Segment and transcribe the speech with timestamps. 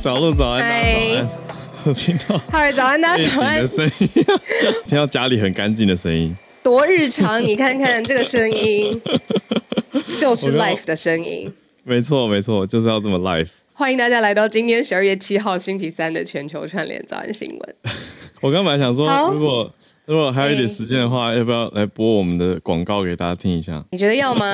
[0.00, 1.28] 小鹿 早安，大家早安。
[1.84, 3.66] 我听到嗨，早安，大家早安的。
[3.66, 4.08] 声音，
[4.86, 6.34] 听到家里很干净的声音。
[6.62, 8.98] 多日常，你看看这个声音，
[10.16, 11.52] 就是 life 的声音。
[11.84, 13.48] 没错，没错，就是要这么 life。
[13.74, 17.74] 欢迎大家来到今天十二月七号星期三的全球串联早安新闻。
[18.40, 19.70] 我刚本来想说，如果
[20.10, 23.84] 如果还有一点哎时间的话，要不要来播我们的广告给大家听一下？
[23.92, 24.44] 你觉得要吗？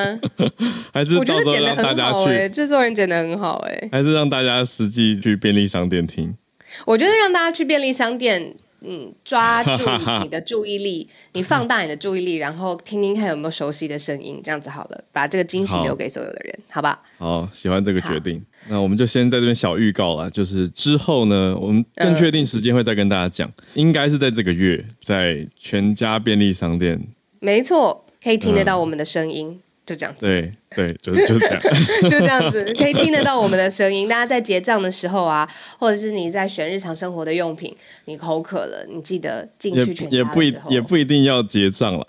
[0.92, 6.36] 还是我觉得剪的很好哎、去，制作人剪的很好哎、还是让大家实际去便利商店听？
[6.84, 8.54] 我觉得让大家去便利商店，
[8.86, 9.82] 嗯，抓住
[10.22, 17.00] 你的注意力，你放大你的注意力，然后听听看有没有熟悉的声音，这样子好了，把这个惊喜留给所有的人，好吧？
[17.18, 18.44] 好，喜欢这个决定。
[18.68, 27.00] 那我们就先在这边小预告了，就是之后呢，我们更嗯确定时间会再跟大家讲，应该是在这个月，在全家便利商店。
[27.40, 30.26] 没错，可以听得到我们的声音，就这样子。
[30.26, 31.62] 对对，就是就是这样。
[32.10, 34.08] 就这样子，可以听得到我们的声音。
[34.08, 35.48] 大家在结账的时候啊，
[35.78, 37.74] 或者是你在选日常生活的用品，
[38.06, 42.00] 你口渴了，你记得进去全家也不一也不一定要结账了，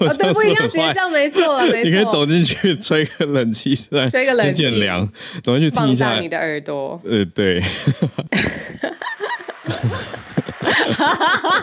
[0.00, 1.90] 哦，对， 不一定要结账，没错了， 没错。
[1.90, 3.74] 你可以走进去吹个冷气，
[4.10, 5.08] 吹个冷气有点凉，
[5.44, 6.20] 走进去听放一下大。
[6.20, 7.00] 你的耳朵。
[7.08, 7.62] 呃，对，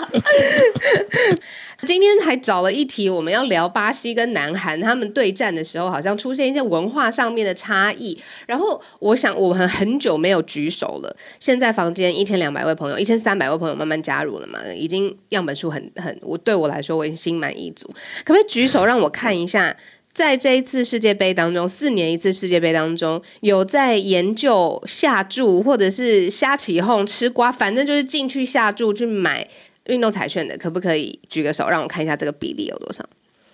[1.87, 8.21] 今天还找了一题，我们要聊巴西跟南韩他们对战的时候，好像出现一些文化上面的差异。
[8.45, 11.15] 然后我想，我们很久没有举手了。
[11.39, 17.87] 现在房间一千两百位朋友，一千三百位朋友慢慢加入了嘛，已经样本数很很，我对我来说我已经心满意足。
[18.25, 19.75] 可不可以举手让我看一下？
[20.11, 29.47] 在这一次世界杯当中，四年一次世界杯当中，有在研究下注或者是瞎起哄吃瓜，反正就是进去下注去买
[29.89, 33.03] 运动彩券的，可不可以举个手让我看一下这个比例有多少？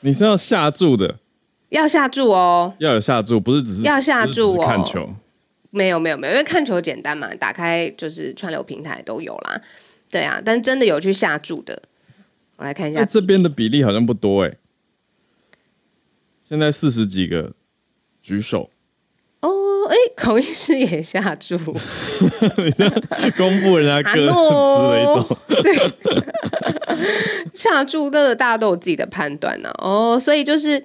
[0.01, 1.17] 你是要下注的，
[1.69, 5.09] 要下注哦，要有下注，不是只是要下注看球。
[5.71, 9.61] 没有没有没有，因为看球简单嘛，打开就是串流平台都有啦。
[10.09, 11.81] 对啊，但真的有去下注的，
[12.55, 12.99] 我来看一下。
[12.99, 14.55] 那这边的比例好像不多哎，
[16.43, 17.51] 现在四十几个
[18.21, 18.69] 举手，
[19.85, 21.57] 哦，哎， 孔医师也下注，
[23.37, 24.27] 公布人家啊各自
[24.91, 25.37] 的一种。
[27.53, 30.83] 下注的大家都有自己的判断呢、哦，所以就是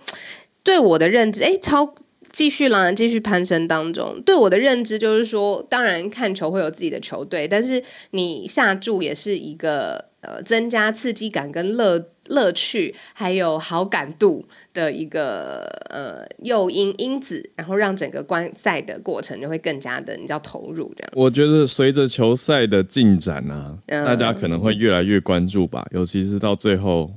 [0.63, 1.95] 对我的认知，哎，超
[2.33, 4.23] 继续啦，继续攀升当中。
[4.25, 11.99] 对我的认知就是说，当然看球会有自己的球队，但是你下注也是一个呃增加刺激感跟乐
[12.31, 21.13] 乐趣，还有好感度的一个呃诱因因子，然后让整个观赛的过程就会更加的你知道投入这样。
[21.15, 27.13] 我觉得随着球赛的进展啊，嗯大家可能会越来越关注吧，尤其是到最后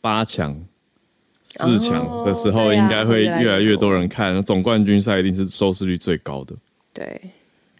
[0.00, 0.54] 八强、
[1.42, 4.42] 四强的时候，应该会会越来越多人看。
[4.42, 6.54] 总冠军赛一定是收视率最高的。
[6.92, 7.20] 对，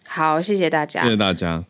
[0.03, 1.03] 好，谢谢大家。
[1.03, 1.63] 谢谢大家。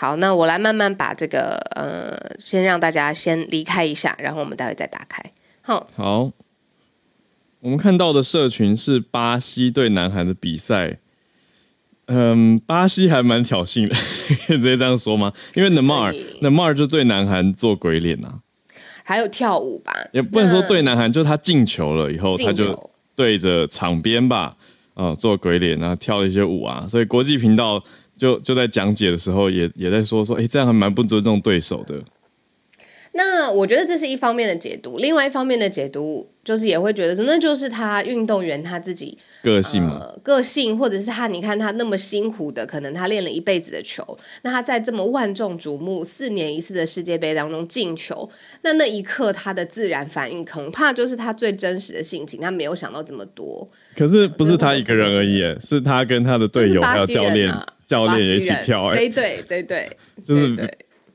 [0.00, 5.22] 好，那我来慢慢把这个呃，先让大家先离开一下，然后我们待会再打开。
[5.60, 6.32] 好，好，
[7.60, 10.96] 我们看到的社群是巴西对南韩的比赛。
[12.06, 13.94] 嗯，巴西还蛮挑衅的，
[14.46, 15.34] 可以直接这样说吗？
[15.52, 18.40] 因为 Neymar 可以 Neymar 就对南韩做鬼脸啊，
[19.04, 24.56] 还有跳舞吧，也不能说那对南韩，就他进球了以后，他就对着场边吧，
[24.94, 27.84] 呃，做鬼脸，然后跳一些舞啊，所以国际频道
[28.20, 31.94] 就就在讲解的时候也也在说说，哎、这样还蛮不尊重对手的。
[33.12, 48.30] 那我觉得这是一方面的解读，另外一方面的解读就是也会觉得说，那就是他运动员他自己个性嘛，呃，个性，或者是他，你看他那么辛苦的，可能他练了一辈子的球，那他在这么万众瞩目、四年一次的世界杯当中进球，
[48.62, 53.68] 那那一刻他的自然反应，恐怕就是他最真实的性情，他没有想到这么多。
[53.96, 57.52] 可是不是他一个人而已，是他跟他的队友还有教练
[57.90, 59.90] 教练也一起跳，哎，这一队，这一队，
[60.24, 60.70] 就是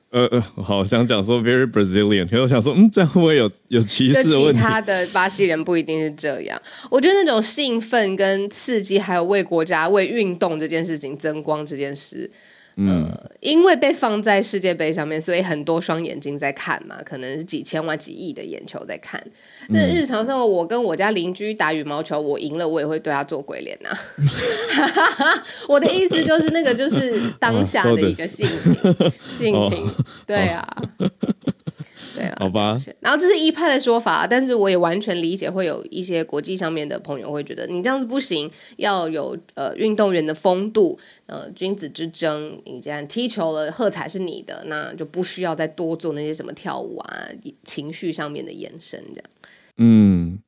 [0.10, 4.60] 呃呃，我好想讲说 very Brazilian，可是我想说，嗯，这样会不会有有歧视的问题？
[4.60, 6.62] 他的巴西人不一定是这样。
[6.92, 12.30] 我觉得那种兴奋跟刺激，还有为国家、为运动这件事情增光这件事，
[12.78, 19.26] 嗯，因为被放在世界杯上面，所以很多双眼睛在看嘛，可能是几千万、几亿的眼球在看。
[19.70, 23.90] 那日常生活，我跟我家邻居打羽毛球，我赢了，我也会对他做鬼脸呐、
[25.70, 29.96] 我的意思就是，那个就是当下的一个性情，性 情，
[30.28, 30.68] 对啊，
[32.16, 32.38] 对啊。
[32.40, 42.62] 好吧，然后这是一派的说法，但是我也完全理解，会有一些国际上面的朋友会觉得你这样子不行，要有呃运动员的风度，呃君子之争。
[42.66, 47.28] 你既然踢球了，喝彩是你的，那就不需要再多做那些什么跳舞啊、
[47.64, 49.30] 情绪上面的延伸这样。
[49.78, 50.40] 嗯，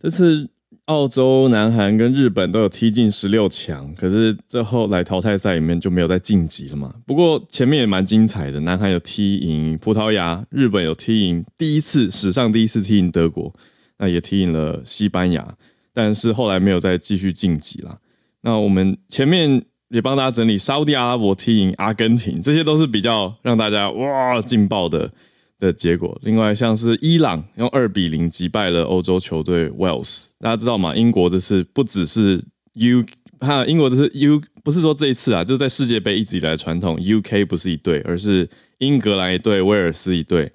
[0.00, 0.48] 这次
[0.86, 6.94] 澳洲、南韩跟日本都有踢进十六强，可是这后来淘汰赛里面就没有再晋级了嘛。
[7.06, 13.54] 不过前面也蛮精彩的，南韩有踢赢葡萄牙，日本有踢赢第一次史上第一次踢赢德国，
[13.96, 15.56] 那也踢赢了西班牙，
[15.94, 17.96] 但是后来没有再继续晋级啦。
[18.42, 25.10] 那我们前面也帮大家整理沙特阿拉伯踢赢阿根廷，这些都是比较让大家哇劲爆的
[25.58, 26.18] 的结果。
[26.22, 30.94] 另外像是伊朗用二比零击败了欧洲球队 Wales，大家知道吗？
[30.94, 33.04] 英国这次不只是 U，
[33.40, 38.48] 哈，英国这次 U 不是说这一次啊，就是在世界杯一直以来传统，UK 不是一队，而是
[38.78, 40.50] 英格兰一队，威尔斯一队。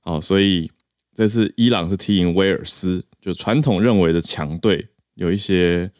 [0.00, 0.70] 好，所以
[1.14, 5.90] 这次伊朗是踢赢威尔斯，就传统认为的强队，有一些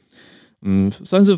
[0.62, 1.36] 嗯，算是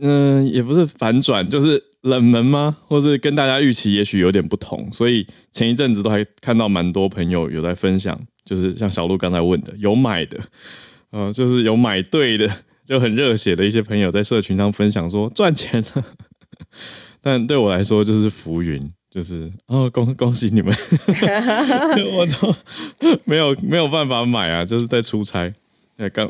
[0.00, 2.76] 嗯、也不是反转，就是冷门吗？
[2.86, 10.38] 或是跟大家预期也许有点不同，所以前一阵子都还看到蛮多朋友有在分享，就是像小鹿刚才问的，有买的，
[11.12, 12.50] 呃，就是有买对的，
[12.86, 16.04] 就很热血的一些朋友在社群上分享说赚钱了，
[17.22, 18.92] 但对我来说就是浮云。
[19.08, 20.74] 就是哦，恭恭喜你们，
[22.12, 22.54] 我都
[23.24, 25.50] 没有没有办法买啊，就是在出差。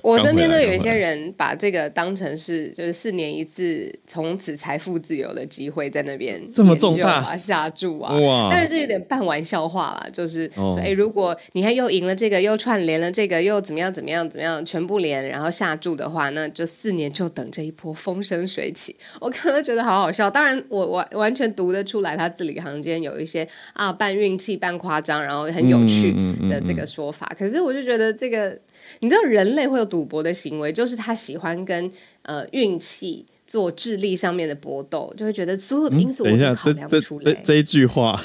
[0.03, 18.95] 我身边都有一些人把这个当成是就是四年一次从此财富自由的机会，在那边这么重大啊、下注啊，哇但是这有点半玩笑话啦，就是哦说，哎、如果你看又赢了这个，又串联了这个，又怎么样怎么样怎么样，全部连，然后下注的话，那就四年就等这一波风生水起。
[19.21, 26.15] 我看到觉得好好笑，当然我完完全读得出来，他字里行间有一些啊半运气半夸张，然后很有趣
[26.49, 27.31] 的这个说法。
[27.37, 28.57] 可是我就觉得这个，
[29.01, 31.91] 你知道人类会有赌博的行为，就是他喜欢跟
[32.23, 33.27] 呃运气。
[33.47, 38.21] 做智力上面的搏斗，就会觉得所有的因素等一下，我都考这这量不出来这，这一句话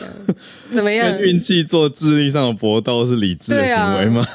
[0.73, 1.21] 怎么样跟？
[1.21, 4.27] 运气做智力上的搏斗是理智的行为吗？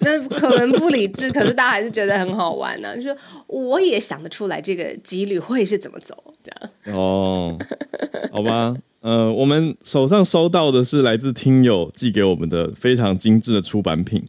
[0.00, 3.16] 那可能不理智，可是大家还是觉得很好玩呢、就是
[3.46, 6.94] 我也想得出来这个几率会是怎么走，这样。
[6.94, 7.58] 哦，
[8.30, 14.22] 好吧，呃，我们手上收到的是来自听友寄给我们的非常精致的出版品，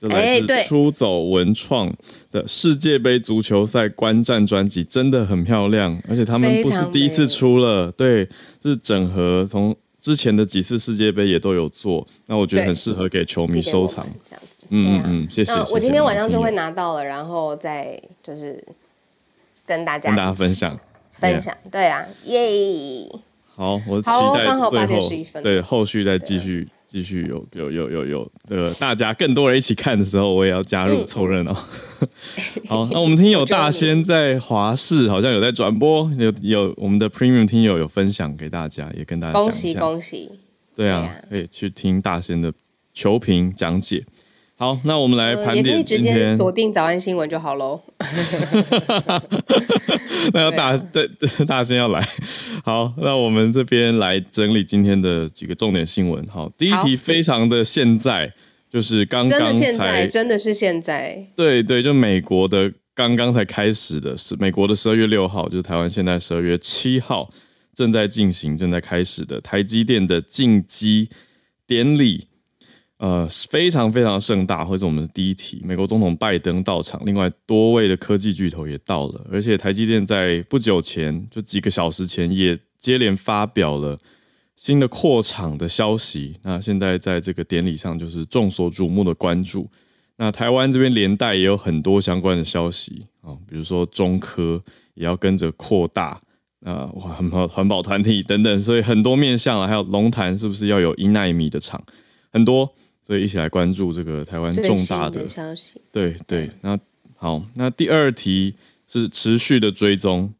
[0.00, 1.92] 就来自出走文创
[2.30, 8.28] 的世界杯足球赛观战专辑，真的很漂亮，而且他们不是第一次出了，对，
[8.62, 14.06] 是整合从之前的几次世界杯也都有做，那我觉得很适合给球迷收藏。
[14.70, 15.50] 嗯啊嗯嗯，谢谢。
[15.70, 18.62] 我今天晚上就会拿到了，然后再就是
[19.66, 20.78] 跟大家跟大家分享。
[21.18, 21.56] 分享。
[21.70, 23.08] 对啊，耶！
[23.56, 31.52] 好，我期待刚好8点最后11分对后续再继续继续有有有有有呃大家更多人一起看的时候，我也要加入嗯凑热闹。
[32.66, 39.74] 好，那我们听友大仙在华视好像有在转播，有有我们的 Premium 听友有分享给大家，也跟大家讲恭喜。
[39.74, 40.30] 恭喜！
[40.74, 42.52] 对啊对啊，可以去听大仙的
[42.94, 44.02] 球评讲解。
[44.60, 46.36] 好，那我们来呃盘点也可以直接。
[46.36, 47.80] 锁定早安新闻就好喽。
[50.34, 52.04] 那要大对大 大声要来，
[52.64, 56.26] 好，那我们这边来整理今天的几个重点新闻。
[56.26, 58.32] 好，第一好题非常的现在，
[58.68, 67.30] 就是刚真的刚现在才真的是现在，对对，就美国的刚刚才开始的是美国的十二月六号，就是台湾现在十二月七号
[67.76, 71.08] 正在进行、正在开始的台积电的进机
[71.64, 72.26] 典礼。
[72.98, 75.60] 呃，非常非常盛大，会是我们的第一题。
[75.64, 83.96] 美国总统拜登到场，另外多位的科技巨头也到了，而且台积电在不久前，就几个小时前，也接连发表了
[84.56, 86.36] 新的扩厂的消息。
[86.42, 89.68] 那现在在这个典礼上就是众所瞩目的关注。
[90.16, 94.62] 那台湾这边连带也有很多相关的消息啊，比如说中科
[94.94, 96.20] 也要跟着扩大。
[96.64, 101.80] 啊，环保环保团体等等，所以很多面向啊，还有龙潭是不是要有一纳米的厂，
[102.32, 102.74] 很多，
[103.08, 105.80] 所以一起来关注这个台湾重大的消息。
[105.90, 106.78] 对对，那
[107.16, 108.54] 好，那第二题
[108.86, 110.30] 是持续的追踪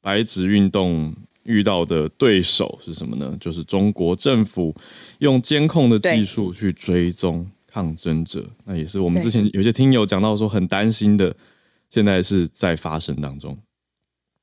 [0.00, 1.12] 白纸运动
[1.42, 3.36] 遇到的对手是什么呢？
[3.40, 4.72] 就是中国政府
[5.18, 11.34] 用监控的技术去追踪抗争者，那也是我们之前有些听友讲到说很担心的，
[11.90, 13.58] 现在是在发生当中。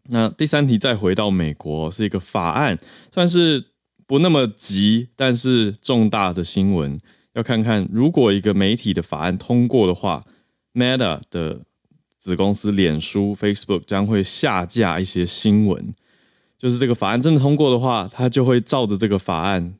[0.10, 2.78] 那第三题再回到美国，是一个法案，
[3.14, 3.64] 算是
[4.06, 7.00] 不那么急，但是重大的新闻。
[7.40, 10.26] 要看看如果一个媒体的法案通过的话
[10.74, 11.62] ，Meta 的
[12.18, 15.94] 子公司脸书 Facebook 将会下架一些新闻。
[16.58, 19.74] 就是这个法案真的通过的话，它就会照着这个法案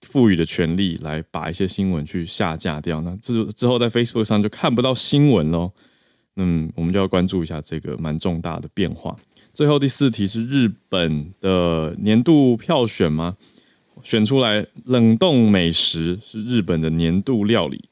[0.00, 3.02] 赋予的权利来把一些新闻去下架掉。
[3.02, 5.70] 那之之后在 Facebook 上就看不到新闻喽。
[6.36, 9.14] 嗯，我们就要关注一下这个蛮重大的变化。
[9.52, 13.36] 最后第四题是日本的年度票选吗？
[14.02, 17.84] 选出来冷冻美食是日本的年度料理。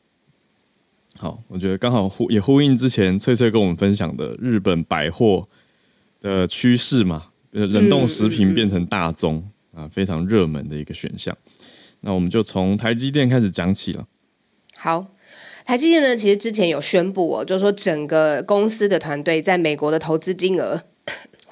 [1.17, 5.47] 好，我觉得刚好呼也呼应之前翠翠跟我们分享的日本百货
[6.21, 11.37] 的趋势嘛，冷冻食品变成大宗啊，非常热门的一个选项。
[12.01, 14.09] 那我们就从台积电开始讲起了。
[14.77, 15.07] 好，
[15.65, 20.83] 台积电呢，其实之前有宣布哦，就是说整个公司的团队在美国的投资金额。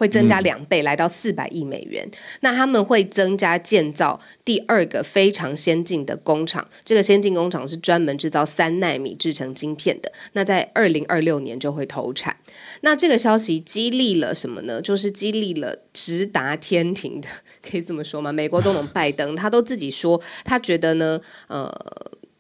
[0.00, 2.10] 会增加两倍，来到四百亿美元。
[2.40, 10.10] 那他们会增加建造第二个非常先进的工厂，这个先进工厂是专门制造三纳米制成晶片的。
[10.32, 12.34] 那在二零二六年就会投产。
[12.80, 14.80] 那这个消息激励了什么呢？
[14.80, 17.28] 就是激励了直达天庭的，
[17.62, 18.32] 可以这么说吗？
[18.32, 21.70] 美国总统拜登他都自己说，他觉得呢，呃，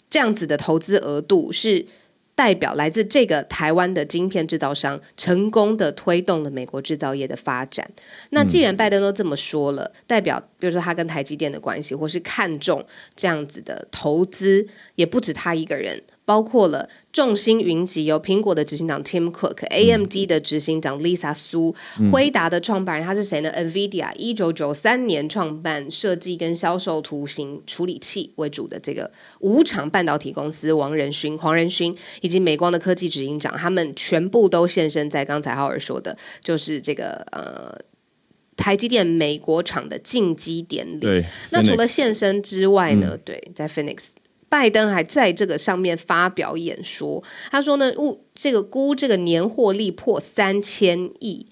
[0.08, 1.84] 这样子的投资额度是。
[2.40, 7.86] 代表来自这个台湾的晶片制造商，成功的推动了美国制造业的发展。
[8.30, 12.82] 那既然拜登都这么说了，代表比如说他跟台积电的关系，或是看重
[13.14, 16.02] 这样子的投资，也不止他一个人。
[16.30, 21.74] 包括了众星云集，有苹果的执行长 Tim Cook，AMD 的执行长 Lisa Su，
[22.12, 29.10] 辉达的创办人他是谁呢？NVIDIA 一九九三年创办设计跟销售图形处理器为主的这个
[29.40, 37.76] 五厂半导体公司王仁勋、黄仁勋，以及美光的科技执行长，他们全部都现身在刚才浩尔说的，就是这个呃
[38.56, 41.00] 台积电美国厂的进击典礼。
[41.00, 43.18] 对，那除了现身之外呢？
[43.24, 44.10] 对，在 Phoenix。
[44.50, 51.46] 拜登还在这个上面发表演说，他说呢，物这个估这个年获利破三千亿，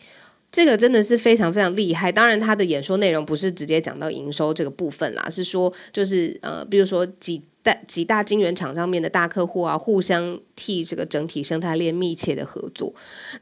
[0.50, 2.10] 这个真的是非常非常厉害。
[2.10, 12.92] 当然，他的演说内容不是直接讲到营收这个部分啦，是说就是呃，比如说几大几大晶圆厂上面的大客户啊，互相替这个整体生态链密切的合作。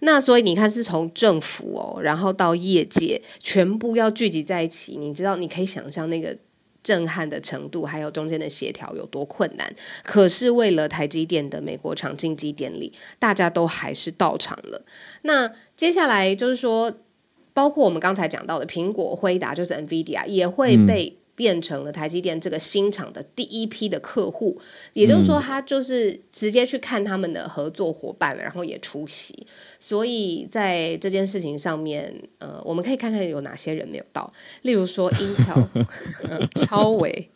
[0.00, 4.98] 那所以你看，是从政府哦，然后到业界，全部要聚集在一起。
[4.98, 6.36] 你知道，你可以想象那个。
[6.86, 9.74] 震撼的程度，还有中间的协调有多困难？
[10.04, 14.82] 可是为了台积电的美国厂进击典礼，大家都还是到场了。
[15.22, 16.92] 那接下来就是说，
[17.52, 21.18] 包括我们刚才讲到的苹果、辉达，就是 NVIDIA 也会被。
[21.36, 24.58] 变成了台积电这个新厂的第一批的客户，
[24.94, 29.46] 也就是说，他就是直接去看他们的合作伙伴，然后也出席。
[29.78, 35.68] 所以在这件事情上面，呃，我们可以看看有哪些人没有到，例如说 Intel、
[36.64, 37.28] 超维，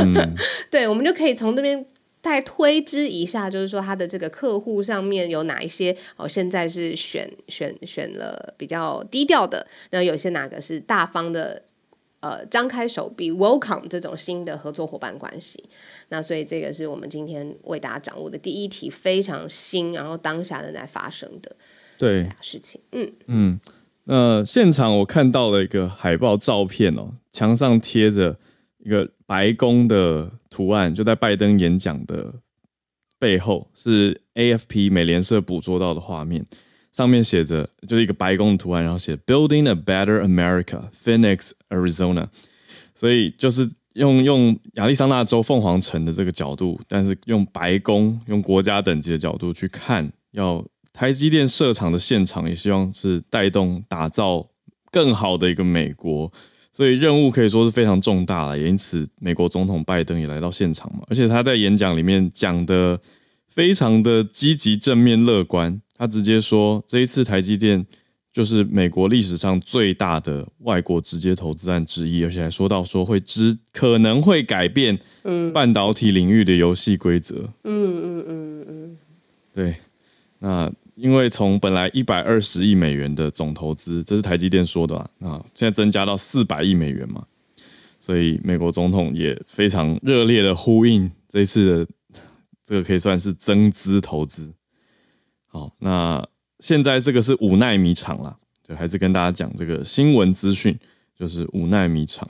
[0.70, 1.86] 对，我们就可以从那边
[2.20, 11.62] 再推知一下，就是说他的这个客户上面有哪一些哦，现在是选选选了比较低调的，然后有些哪个是大方的。
[12.20, 15.64] 呃，张开手臂，welcome 这种新的合作伙伴关系。
[16.10, 21.56] 那所以这个是我们今天为大家掌握的第一题，非常新，然后当下正在发生的
[21.96, 22.80] 对事情。
[22.92, 23.60] 嗯嗯，
[24.04, 28.38] 那现场我看到了一个海报照片哦，墙上贴着
[28.78, 32.34] 一个白宫的图案，就在拜登演讲的
[33.18, 36.44] 背后，是 AFP 美联社捕捉到的画面。
[36.92, 42.26] 上面写着就是一个白宫的图案，然后写 “Building a Better America, Phoenix, Arizona”，
[42.94, 54.44] 所以就是用用亚利桑那州凤凰城的这个角度，但是用白宫用国家等级的角度去看，要台积电设厂的现场，也希望是带动打造
[54.90, 56.30] 更好的一个美国，
[56.72, 58.58] 所以任务可以说是非常重大了。
[58.58, 63.00] 也因此，美国总统拜登也来到现场嘛，而且他在演讲里面讲的
[63.46, 65.80] 非常的积极、正面、乐观。
[66.00, 67.86] 他直接说，这一次台积电
[68.32, 74.98] 就是美国历史上最大的外国直接投资案之一，而且还说到说会知可能会改变
[75.52, 77.46] 半导体领域的游戏规则。
[77.64, 78.98] 嗯嗯嗯嗯，
[79.52, 79.76] 对，
[80.38, 87.22] 那因为从本来一百二十亿美元的总投资，这是台积电说的啊，那现在增加到四百亿美元嘛，
[88.00, 91.92] 所以美国总统也非常热烈的呼应这一次的
[92.66, 94.50] 这个可以算是增资投资。
[95.52, 96.24] 好，那
[96.60, 100.78] 现在这个是五纳米厂啦，就还是跟大家讲这个新闻资讯，
[101.18, 102.28] 就是五纳米厂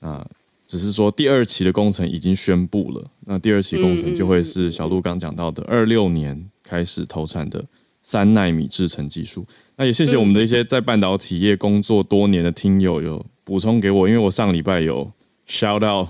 [0.00, 0.26] 啊，
[0.66, 7.62] 只是说第二期的工程已经宣布了，那第二期工程就会是小鹿刚讲到的二六年开始投产的
[8.02, 9.46] 三纳米制程技术。
[9.76, 15.12] 那也谢谢我们的一些在半导体业工作多年的听友有补充给我，因为我上礼拜有
[15.46, 16.08] shout out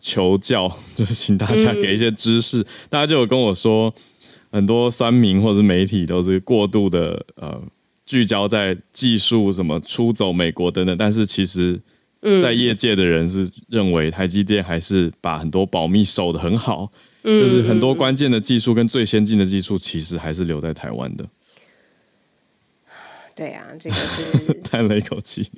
[0.00, 3.92] 求教，就是请大家给一些知识，大家就有跟我说。
[4.50, 7.62] 很多酸民或者媒体都是过度的呃
[8.06, 11.78] 聚焦在技术什么出走美国等等，但是其实，
[12.42, 16.90] 在业界的人是认为台积电还是把很多保密守得很好，
[17.22, 21.24] 就是很多关键的技术跟最先进的技术其实还是留在台湾的。
[23.38, 25.48] 对啊，这个是 叹了一口气，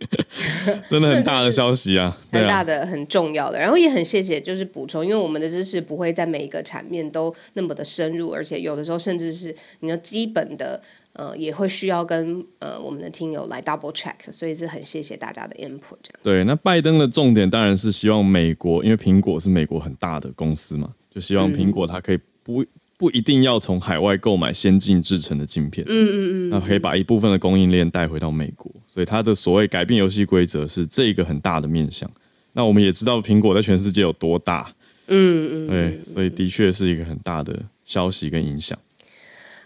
[0.90, 3.58] 真的很大的消息啊，很大的、很重要的。
[3.58, 10.78] 然后也很谢谢，就是补充，因为我们的知识不会在每一个场面都那么的深入，而且有的时候甚至是你的基本的
[11.14, 15.96] 呃，也会需要跟呃我们的听友来 double check，所以是很谢谢大家的 input。
[16.02, 22.62] 这样对，那拜登的重点当然是希望美国，因为苹果是美国很大的公司嘛，就希望苹果它可以不。
[23.00, 32.11] 不一定要从海外购买先进制成的晶片，嗯嗯嗯，那可以把一部分的供应链带回到美国，所以它的所谓改变游戏规则是这个很大的面向。
[32.52, 34.71] 那我们也知道苹果在全世界有多大，
[35.07, 38.78] 嗯嗯，对，所以的确是一个很大的消息跟影响。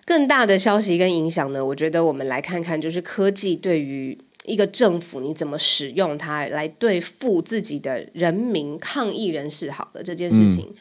[0.04, 1.66] 更大的消息跟影响呢？
[1.66, 10.72] 我觉得我们来看看，就是科技对于一个政府你怎么使用它来对付自己的人民抗议人士，好的这件事情。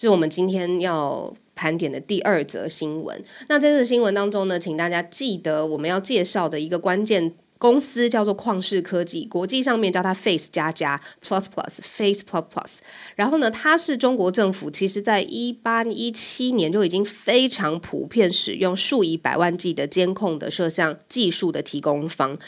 [0.00, 3.22] 是我们今天要盘点的第二则新闻。
[3.48, 12.78] 那在这个新闻当中呢，请大家记得我们要介绍的一个关键公司叫做旷视科技，国际上面叫它 Face 加加 Plus Plus Face Plus Plus。
[13.14, 22.38] 然后呢，它是中国政府其实在一八一七年就已经非常普遍使用数以百万计的监控的摄像技术的提供方，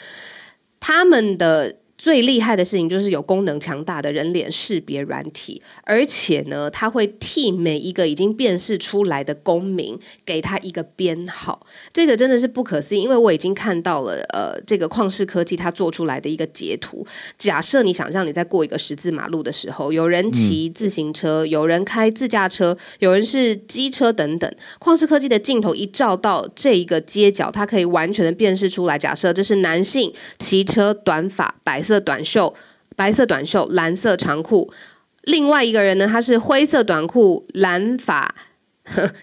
[0.79, 1.75] 他们的。
[2.03, 11.65] 最厉害的事情就是有功能强大的人脸识别软体，而且呢，它会替每一个已经辨识出来的公民给他一个编号。
[11.93, 17.07] 这个真的是不可思议，因为我已经看到了，呃，这个旷视科技它做出来的一个截图。
[17.37, 28.99] 假设你想象你在过一个十字马路的时候，有人骑自行车，有人开自驾车，有人是机车等等，旷视科技的镜头一照到这一个街角，它可以完全的辨识出来。
[28.99, 31.92] 假设这是男性骑车，短发，白色。
[31.93, 32.55] 色短袖，
[32.95, 34.73] 白色短袖，蓝色长裤。
[35.21, 38.33] 另外一个人呢，他是灰色短裤，蓝发，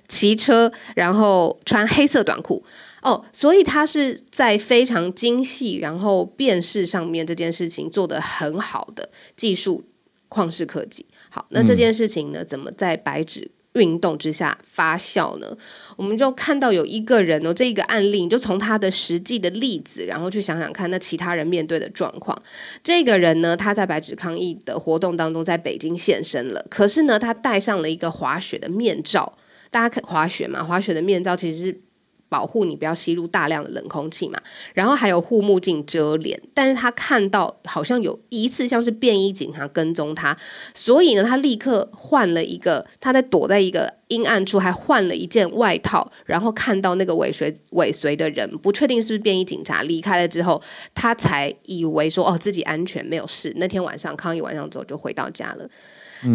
[0.06, 2.64] 骑车，然后穿黑色短裤。
[3.02, 9.84] 哦，所以他是在非常精细，然后辨识上面这件事情做得很好的技术
[10.28, 11.04] 旷世科技。
[11.28, 13.50] 好，那这件事情呢，怎么在白纸？
[13.74, 15.56] 运动之下发酵呢，
[15.96, 22.42] 我们就看到有一个人哦，这一个案例，就从他的实际的例子，然后去想想看，那其他人面对的状况。
[22.82, 29.36] 这个人呢，他在白纸抗议的活动当中，在北京现身了，可是呢，他戴上了一个滑雪的面罩。
[29.70, 31.80] 大家看滑雪嘛，滑雪的面罩其实是。
[32.30, 34.40] 保护你不要吸入大量的冷空气嘛，
[34.72, 40.34] 然后还有护目镜遮脸，但是他看到好像有一次像是便衣警察跟踪他，
[40.72, 50.62] 所以呢，他立刻换了一个，他在躲在一个阴暗处，还换了一件外套，然后看到那个尾随尾随的人，不确定是不是便衣警察，离开了之后，
[50.94, 55.68] 他才以为说哦自己安全没有事，那天晚上抗议晚上之后就回到家了。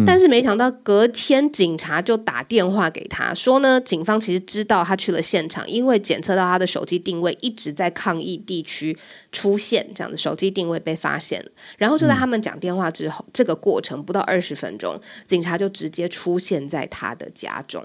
[0.06, 8.96] 但是没想到隔天警察就打电话给他说呢，警方其实知道他去了现场，因为检测到他的手机定位一直在抗议地区
[9.30, 11.50] 出现，这样的手机定位被发现了。
[11.78, 17.84] 然后就在他们讲电话之后，这个过程不到二十分钟，警察就直接出现在他的家中。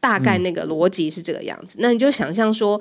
[0.00, 2.80] 大概那个逻辑是这个样子，那你就想象说。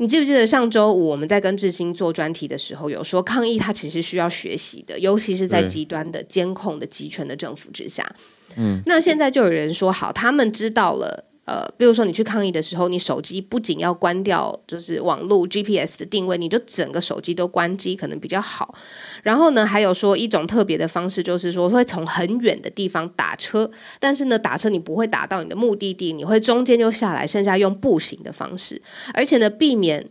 [0.00, 8.10] 你记不记得上周五我们在跟志兴做专题的时候，有说抗议它其实需要学习的，尤其是在极端的监控的集权的政府之下。
[8.56, 11.26] 嗯，那现在就有人说，好，他们知道了。
[11.50, 18.76] 呃，比如说你去抗议的时候，你手机不仅要关掉，就是网络 GPS 的定位，你就整个手机都关机，可能比较好。
[19.24, 28.80] 然后呢，还有说一种特别的方式，就是说会从很远的地方打车，但是呢，打车你不会打到你的目的地，你会中间就下来，剩下用步行的方式，
[29.12, 30.08] 而且呢，避免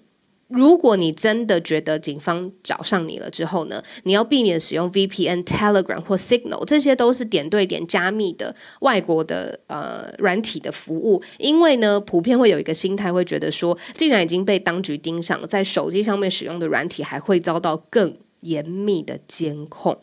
[0.49, 19.99] 如果你真的觉得警方找上你了之后呢，你要避免使用 VPN、Telegram 或 Signal，这些都是点对点加密的外国的呃软体的服务，因为呢，普遍会有一个心态，会觉得说，既然已经被当局盯上，在手机上面使用的软体还会遭到更严密的监控，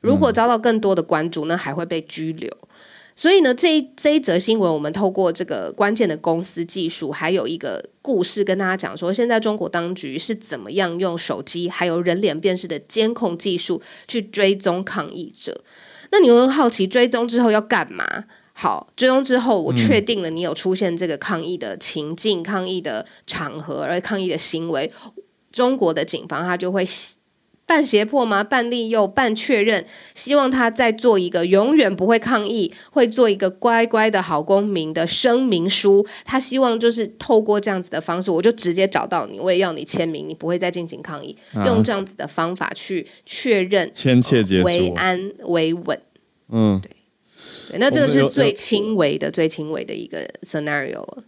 [0.00, 2.56] 如果遭到更多的关注，那还会被拘留。
[3.18, 15.64] 所以呢，这一这一则新闻，我们透过这个关键的公司技术，还有一个故事，跟大家讲说，现在中国当局是怎么样用手机还有人脸辨识的监控技术去追踪抗议者。
[16.12, 18.04] 那你会好奇，追踪之后要干嘛？
[18.52, 24.92] 好，追踪之后，我确定了你有出现这个抗议的情境、抗议的场合，而抗议的行为，
[25.50, 26.84] 中国的警方他就会。
[27.68, 28.42] 半胁迫吗？
[28.42, 36.06] 半利诱，半确认，希望他再做一个永远不会抗议，会做一个乖乖的好公民的声明书。
[36.24, 41.36] 他希望就是透过这样子的方式，我就直接找到你，我也要你签名，你不会再进行抗议。
[41.66, 46.00] 用这样子的方法去确认，签切结束，为安为稳。
[46.48, 46.90] 嗯，对，
[47.68, 51.24] 对，那这个是最轻微的、最轻微的一个 scenario 了。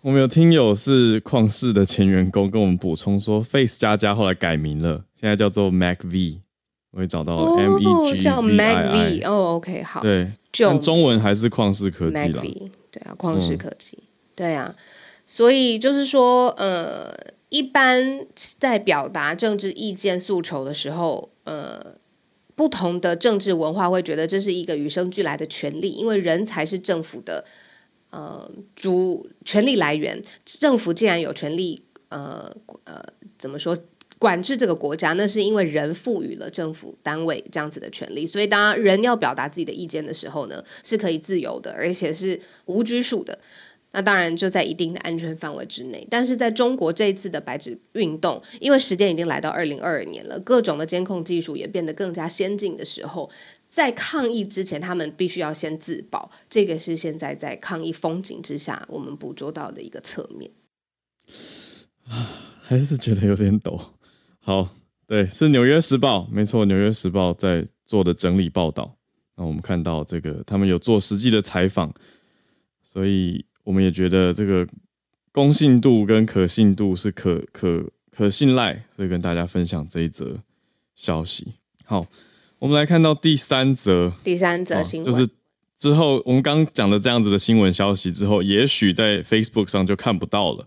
[0.00, 6.40] 我们有听友是旷世的前员工，跟我们补充说，Face 加加后来改名了，现在叫做 Mac V。
[6.92, 9.22] 我也找到了 M E G 叫 Mac V。
[9.24, 10.00] 哦，OK，好。
[10.00, 12.42] 对，就中文还是旷世科技了。
[12.92, 13.98] 对啊，旷世科技。
[14.36, 14.72] 对啊，
[15.26, 17.12] 所以就是说，呃，
[17.48, 21.96] 一般在表达政治意见诉求的时候，呃，
[22.54, 27.44] 不同的政治文化会觉得这是一个与生俱来的权利，因为人才是政府的。
[28.10, 32.50] 呃，主权力来源，政府既然有权利，呃
[32.84, 33.02] 呃，
[33.36, 33.76] 怎么说
[34.18, 35.12] 管制这个国家？
[35.12, 43.38] 那是因为人赋予了政府单位这样子的权利，所以当人要表达自己的意见的时候呢，是可以自由的，而且是无拘束的。
[43.90, 46.06] 那当然就在一定的安全范围之内。
[46.10, 53.30] 但是在中国这一次的白纸运动，因为时间已经来到二零二二年了，各种的监控技术也变得更加先进的时候。
[53.68, 60.50] 在抗议之前，他们必须要先自保，这个是现在在抗议风景之下，我们捕捉到的一个侧面。
[62.04, 62.30] 啊，
[62.62, 63.78] 还是觉得有点抖。
[64.40, 64.74] 好，
[65.06, 68.96] 对，是《纽约时报》，没错，《纽约时报》在做的整理报道。
[69.36, 71.94] 那我们看到这个，他们有做实际的采访，
[72.82, 74.66] 所以我们也觉得这个
[75.30, 80.42] 公信度跟可信度是可可可信赖，所以跟大家分享这一则
[80.94, 81.52] 消息。
[81.84, 82.06] 好。
[82.60, 85.28] 我们来看到第三则，第三则新闻就是
[85.78, 90.66] 之后我们刚讲的这样子的新闻消息之后，也许在 Facebook 上就看不到了，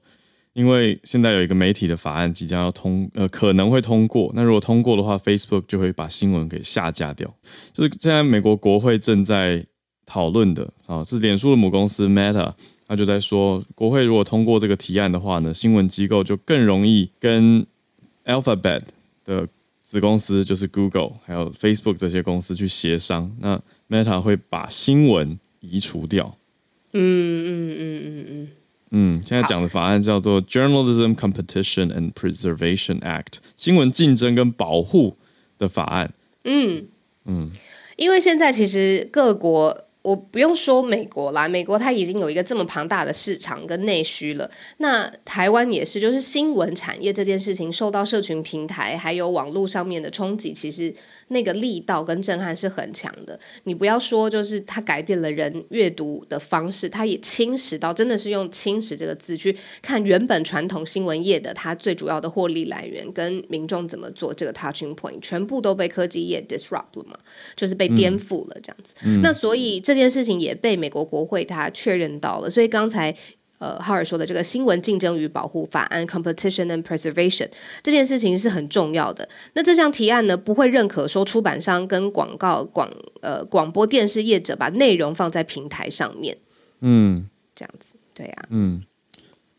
[0.53, 4.31] 因为现在有一个媒体的法案即将要通，呃，可能会通过。
[4.33, 7.33] 那如果通过的话，Facebook 就会把新闻给下架掉。
[7.73, 9.65] 就是现在美国国会正在
[10.05, 12.53] 讨论的啊，是脸书的母公司 Meta，
[12.87, 17.67] 他就在说，国会如果通过这个提案的话呢，新闻机构就更容易跟
[18.23, 18.83] Alphabet
[19.25, 19.49] 的。
[19.91, 26.37] 子公司就是 Google，还有 Facebook 这些公司去协商，那 Meta 会把新闻移除掉。
[26.93, 28.47] 嗯嗯嗯嗯嗯
[28.91, 29.21] 嗯。
[29.21, 35.17] 现在讲的法案叫做 Journalism Competition and Preservation Act，新闻竞争跟保护
[35.57, 36.13] 的法案。
[36.45, 36.87] 嗯
[37.25, 37.51] 嗯，
[37.97, 39.85] 因为现在其实各国。
[40.01, 44.49] 我不用说美国啦，美国它已经有一个这么庞大的市场跟内需了。
[44.77, 50.93] 那台湾也是，就是新闻产业这件事情受到社群平台还有网络上面的冲击，其实
[51.31, 53.39] 那个力道跟震撼是很强的。
[53.63, 67.17] 你不要说，就是它改变了人阅读的方式，它也侵蚀到，真的是用“侵蚀”这个字去看原本传统新闻业的它最主要的获利来源跟民众怎么做这个 touching point，全部都被科技业 disrupt 了嘛，
[67.55, 68.93] 就是被颠覆了这样子。
[69.21, 69.81] 那所以。
[69.81, 73.15] 这件事情也被美国国会它确认到了，所以刚才
[73.61, 77.47] 呃哈尔说的这个新闻竞争与保护法案 （Competition and Preservation）
[77.83, 79.29] 这件事情是很重要的。
[79.53, 86.37] 那这项提案呢，不会认可说出版商跟广告广呃广播电视业者把内容放在平台上面。
[86.79, 88.81] 嗯，这样子，对呀，嗯，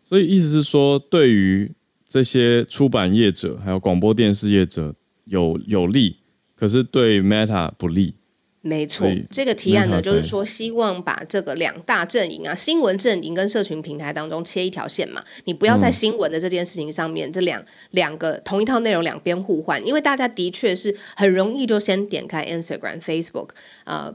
[0.02, 1.72] 所以意思是说，对于
[2.08, 4.94] 这些出版业者还有广播电视业者
[5.26, 6.16] 有有利，
[6.56, 8.14] 可是对 Meta 不利。
[8.62, 23.48] 没错，这个提案呢，就是说希望把这个两大阵营啊，新闻阵营跟社群平台当中切一条线嘛，你不要在新闻的这件事情上面，这两两个同一套内容两边互换，因为大家的确是很容易就先点开 Instagram、Facebook
[23.84, 24.06] 啊。
[24.06, 24.14] 呃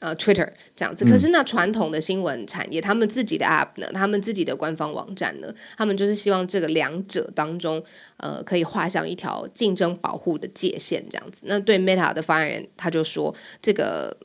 [0.00, 7.82] ，Twitter 这样子，可是那传统的新闻产业，他们自己的 App 呢，他们自己的官方网站呢，他们就是希望这个两者当中，
[8.18, 11.44] 呃，可以画上一条竞争保护的界限，这样子。
[11.46, 14.16] 那对 Meta 的发言人他就说，这个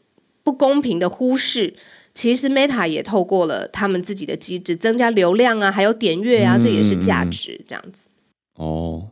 [0.43, 1.75] 不公平的忽视，
[2.13, 8.09] 其实 Meta 也透过了他们自己的机制增加流量啊，还有点阅啊，这也是价值，这样子。
[8.55, 9.11] 哦，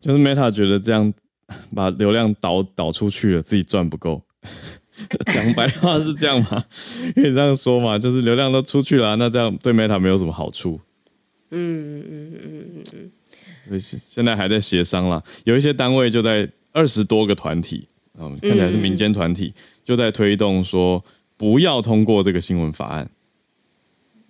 [0.00, 1.12] 就是 Meta 觉得这样
[1.74, 4.22] 把流量导导出去了，自己赚不够。
[5.32, 6.64] 讲白话是这样吗？
[7.14, 7.98] 可以这样说嘛？
[7.98, 10.80] 就是流量都出去了，那这样对 Meta 没有什么好处。
[11.50, 13.10] 嗯嗯嗯嗯
[13.70, 13.80] 嗯。
[13.80, 17.86] 现在还在协商啦，有一些单位就在二十多个团体，
[18.18, 21.04] 嗯，看起来是民间团体，就在推动说
[21.36, 23.10] 不要通过这个新闻法案。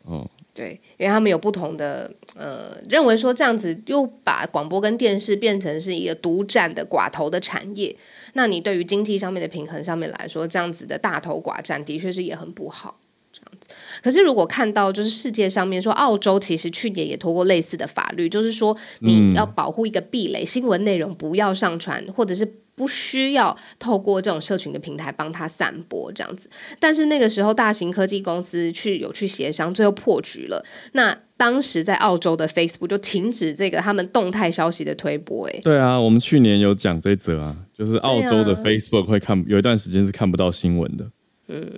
[0.02, 0.30] 哦。
[0.58, 7.94] 对，因为他们有不同的呃，认为说这样子又把广播跟电视变成是一个独占的寡头的产业，
[8.32, 12.98] 那你对于经济上面的平衡上面来说，这样子的大头寡占的确是也很不好。
[13.32, 13.68] 这样子，
[14.02, 22.54] 可是如果看到就是世界上面说，澳洲其实去年也通过类似的法律，就是说你要保护一个壁垒，新闻内容不要上传，或者是。
[22.78, 30.64] 不需要透过这种社群的平台帮他散播这样子，但是那个时候大型科技公司去有去协商，最后破局了。
[30.92, 35.48] 那当时在澳洲的 Facebook 就停止这个他们动态消息的推播。
[35.48, 41.10] 哎，对啊，我们去年有讲这则啊，就是澳洲的 Facebook 会看有一段时间是看不到新闻的。
[41.48, 41.68] 嗯，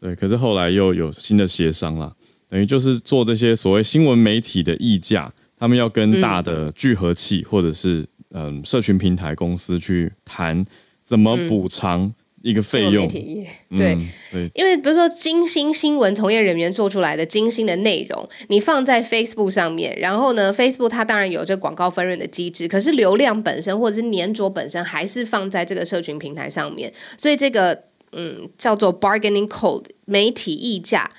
[0.00, 2.12] 对，可是后来又有新的协商了，
[2.48, 8.04] 等于就是做这些所谓新闻媒体的议价，他们要跟大的聚合器或者是。
[8.34, 10.66] 嗯，社群平台公司去谈
[11.04, 13.96] 怎么补偿一个费用，对。
[14.32, 31.10] 对，因为比如说金星新闻从业人员做出来的金星的内容，你放在 Facebook 上面，然后呢，Facebook 它当然有这广告分润的机制，可是流量本身或者是粘着本身还是放在这个社群平台上面，所以这个嗯叫做 bargaining code 媒体议价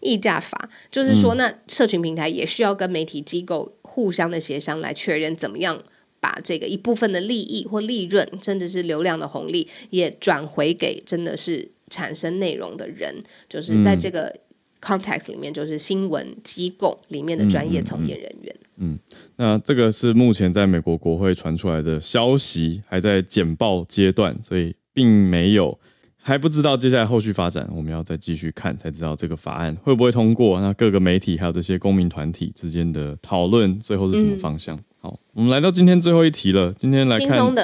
[0.00, 5.82] 议价法，就是说那社群平台也需要跟媒体机构互相的协商来确认怎么样。
[6.22, 13.12] 把这个一部分的利益或利润，甚至是流量的红利，也转回给真的是产生内容的人，
[13.48, 14.32] 就是在这个
[14.80, 18.56] context 里面，就是新闻机构里面的专业从业人员。
[18.76, 18.96] 嗯，
[19.34, 25.76] 那这个是目前在美国国会传出来的消息，还在简报阶段，所以并没有
[26.16, 30.60] 还不知道接下来后续发展，我们要再继续看才知道这个法案会不会通过。
[30.60, 34.78] 那各个媒体还有这些公民团体之间的讨论，最后是什么方向？
[35.02, 36.72] 好，我们来到今天最后一题了。
[36.74, 37.54] 今天来看，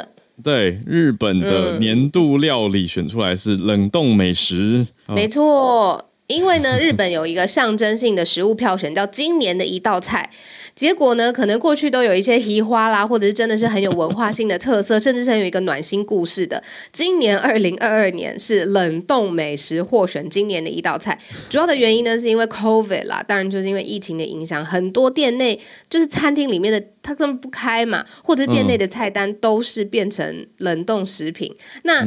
[0.42, 6.05] 对日本的年度料理选出来是冷冻美食，没错。
[6.28, 10.30] 因为呢，日本有一个象征性的食物票选，叫今年的一道菜。
[10.74, 16.62] 结果呢，可能过去都有一些奇花啦，或者是真的是很有文化性的特色，甚至是很有一个暖心故事的。
[16.92, 31.56] 今年 二零二二年是冷冻美食获选今年的一道菜，主要的原因呢是因为 COVID 啦，当然就是因为疫情的影响，很多店内就是餐厅里面的它根本不开嘛，或者店内的菜单都是变成冷冻食品。
[31.84, 32.06] 那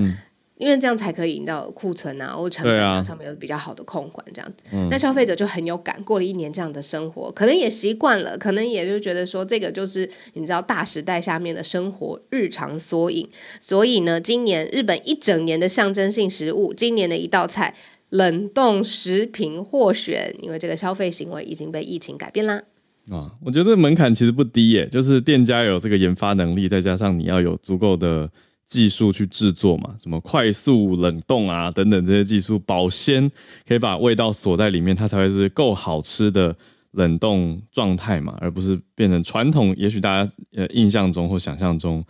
[0.61, 5.99] 因为这样才可以引到库存啊，或成本啊上面有比较好的控管，这样子，那消费者就很有感。
[6.03, 13.27] 过了一年这样的生活，可能也习惯了，可能也就觉得说，这个就是你知道大时代下面的生活日常缩影。
[13.59, 17.73] 所以呢，今年日本一整年的象征性食物，今年的一道菜
[18.09, 22.61] 冷冻食品获选，因为这个消费行为已经被疫情改变啦。
[23.09, 28.29] 啊，我觉得门槛其实不低耶，就是店家有这个研发能力，再加上你要有足够的。
[28.71, 33.29] 技术去制作嘛，什么快速冷冻啊等等这些技术，保鲜
[33.67, 36.55] 可以把味道锁在里面，它才会是够好吃的
[36.91, 42.01] 冷冻状态嘛，而不是变成传统，也许大家呃印象中或想象中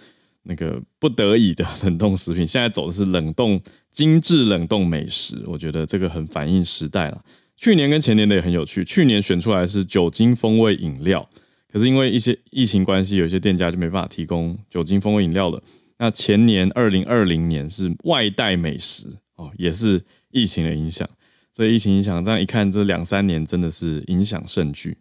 [0.44, 2.46] 那个不得已的冷冻食品。
[2.46, 3.60] 现在走的是冷冻
[3.92, 7.20] 精致冷冻美食，我觉得这个很反映时代了。
[7.58, 11.28] 去年跟前年的也很有趣，去年选出来是酒精风味饮料，
[11.74, 15.60] 可是因为一些疫情关系，有些店家就没办法提供酒精风味饮料了。
[16.02, 21.08] 那前年二零二零年是外带美食哦，也是疫情的影响。
[21.54, 24.98] 这疫情影响，这样一看，这两三年真的是影响甚巨。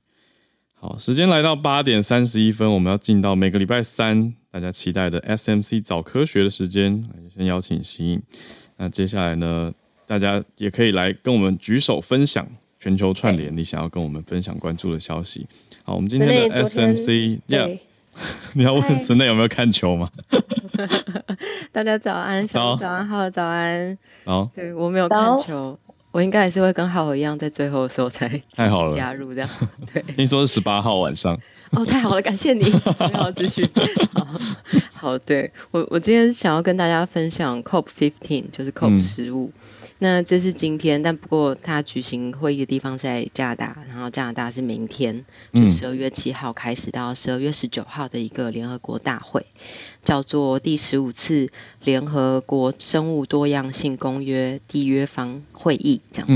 [0.74, 7.02] 好，时间来到八点三十一分，我们要进到每个礼拜三大家期待的 SMC 早科学的时间。
[7.34, 8.22] 先邀请西影。
[8.76, 9.72] 那接下来呢，
[10.06, 12.46] 大家也可以来跟我们举手分享
[12.78, 15.46] 全球串联，你想要跟我们分享关注的消息。
[15.82, 17.80] 好，我们今天的 SMC，对。
[18.54, 20.10] 你要问室内有没有看球吗？
[21.72, 23.96] 大家早安，早安，好，早安。
[24.24, 25.78] 好，对我没有看球，
[26.10, 29.48] 我应该也是会跟浩和一样，在最后的时候才太好了加入这样。
[29.92, 31.38] 对，听说是十八号晚上。
[31.72, 33.68] 哦，太好了，感谢你， 重要资讯。
[34.12, 34.26] 好，
[34.92, 39.52] 好，对我，我今天想要跟大家分享 COP fifteen，就是 COP 十五。
[40.02, 49.44] 那这是今天，但不过它举行会议的地方在加拿大，然后加拿大是明天，就十二月七号开始到十二月十九号的一个联合国大会，
[50.02, 51.50] 叫做第十五次
[51.84, 56.32] 联合国生物多样性公约缔约方会议，这样子。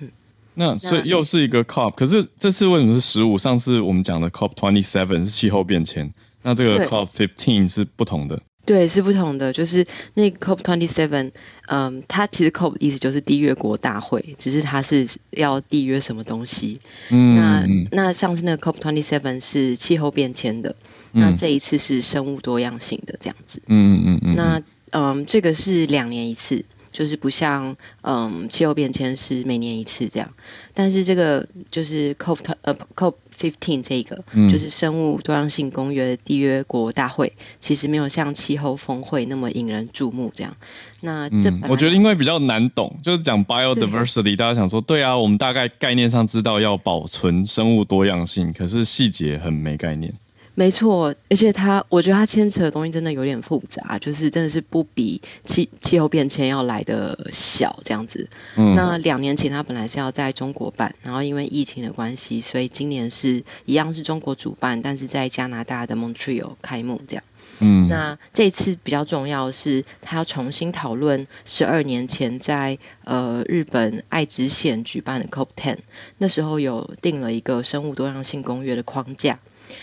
[0.00, 0.10] 嗯，
[0.54, 3.38] 那所以又是一个 COP，可是这次为什么是十五？
[3.38, 8.42] 上次我们讲的 COP twenty seven 是气候变迁，那这个 COP fifteen 是不同的。
[8.66, 9.50] 对，是不同的。
[9.52, 11.30] 就是那 COP twenty seven，
[11.68, 16.78] 嗯，它其实 COP 意思就是缔约国大会，只是它是要缔约什么东西。
[17.10, 20.74] 嗯，那那上次那个 COP twenty seven 是气候变迁的，
[21.12, 23.62] 那这一次是生物多样性的这样子。
[23.68, 24.34] 嗯嗯嗯。
[24.34, 26.64] 那嗯，这个是两年一次。
[26.96, 30.26] 就是不像嗯气候变迁是每年一次这样，
[30.72, 34.16] 但是这个就是 COP 呃 COP fifteen 这个
[34.50, 37.30] 就是生物多样性公约缔约国大会，
[37.60, 40.56] 其实没有像气候峰会那么引人注目这样。
[41.02, 50.10] 那这我觉得因为比较难懂，就是讲 biodiversity，大家想说对啊，我们大概概念上知道要保存生物多样性，可是细节很没概念。
[50.58, 58.26] 没错，而且它，我觉得它牵扯的东西真的有点复杂，就是真的是不比气气候变迁要来的小这样子。
[58.54, 67.24] 那两年前它本来是要在中国办，然后因为疫情的关系，所以今年是一样是中国主办，但是在加拿大的 Montreal 开幕这样。
[67.58, 75.76] 嗯，那这次比较重要是，他要重新讨论十二年前在呃日本爱知县举办的 COP Ten，
[76.16, 79.38] 那时候有定了一个生物多样性公约的框架。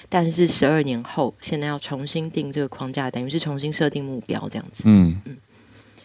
[0.10, 4.84] 但是十二年后，现在要重新定这个框架，等于是重新设定目标这样子。
[4.86, 5.38] 嗯嗯，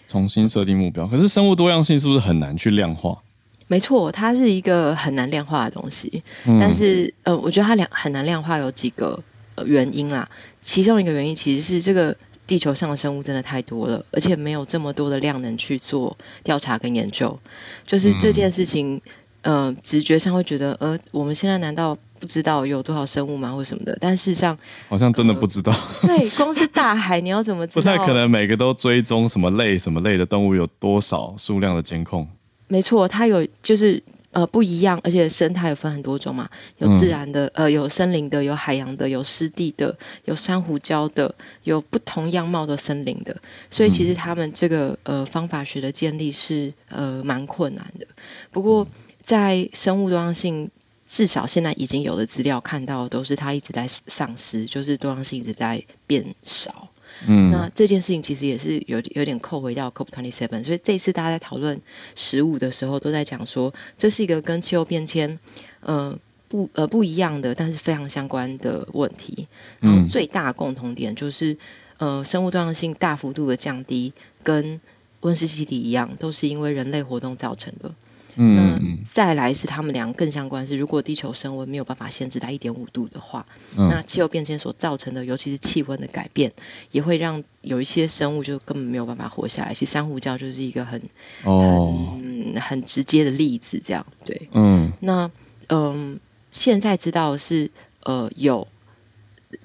[0.07, 1.07] 重新设定目标。
[1.07, 3.19] 可是生物多样性是不是很难去量化？
[3.67, 6.23] 没错，它是一个很难量化的东西。
[6.45, 9.23] 但是呃，我觉得它量很难量化有几个
[9.67, 10.27] 原因啦。
[10.61, 17.39] 其中一个原因其实是这个地球上的生物真的太多了，而且没有这么多的量能去做调查跟研究。
[17.87, 18.99] 就是这件事情，
[19.43, 21.97] 呃，直觉上会觉得，呃，我们现在难道？
[22.19, 23.97] 不知道有多少生物吗，或什么的？
[24.01, 24.57] 但事实上，
[24.89, 25.73] 好像真的不知道。
[26.03, 27.81] 对，光是大海，你要怎么知道？
[27.81, 32.27] 不太可能每个都追踪什么类、什么类的动物有多少数量的监控。
[32.67, 34.03] 没错，它有就是
[34.33, 43.37] 呃不一样，而且生态有分很多种嘛，有自然的，呃有森林的，有海洋的，有湿地的，有珊瑚礁的，有不同样貌的森林的。
[43.71, 48.07] 所以其实他们这个呃方法学的建立是呃蛮困难的。
[48.51, 48.87] 不过
[49.23, 50.71] 在生物多样性。
[51.09, 56.87] 至少现在已经有的资料看到，都是它一直在丧失，就是多样性一直在变少。
[57.27, 61.81] 嗯，那这件事情其实也是有有点扣回到 COP twenty seven，所以这次大家在讨论
[62.15, 65.37] 食物的时候，都在讲说这是一个跟气候变迁，
[65.81, 66.17] 呃
[66.47, 69.49] 不呃不一样的，但是非常相关的问题。
[69.81, 71.57] 然后最大共同点就是，
[71.97, 74.79] 呃，生物多样性大幅度的降低，跟
[75.23, 77.93] 温室气体一样，都是因为人类活动造成的。
[78.39, 86.53] 那再来是他们两个更相关是，如果地球升温没有办法限制在一点五度的话，那气候变迁所造成的，尤其是气温的改变，
[86.93, 89.75] 也会让有一些生物就根本没有办法活下来。
[89.75, 91.03] 其实珊瑚礁就是一个很
[91.43, 92.17] 哦
[92.61, 94.49] 很直接的例子，这样对。
[94.53, 95.29] 嗯，那
[95.69, 96.19] 嗯，
[96.51, 97.69] 现在知道是
[98.05, 98.67] 呃有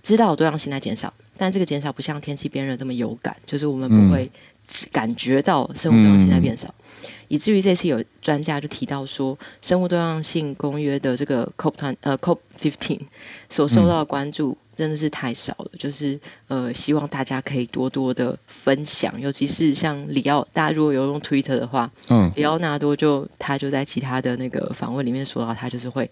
[0.02, 4.32] 知道多样性在减少，但这个减少不像天气变热这么有感，就是我们不会
[4.92, 6.74] 感觉到生物多样性在变少。
[7.34, 13.00] 以至于这次有专家就提到说，生物多样性公约的这个 COP 团呃 COP fifteen
[13.50, 26.08] 所受到的关注真的是太少了，就是呃希望大家可以多多的分享，尤其是像里奥，大家如果有用 Twitter 的话，嗯，里奥纳多就他就在其他的那个访问里面说到，他就是会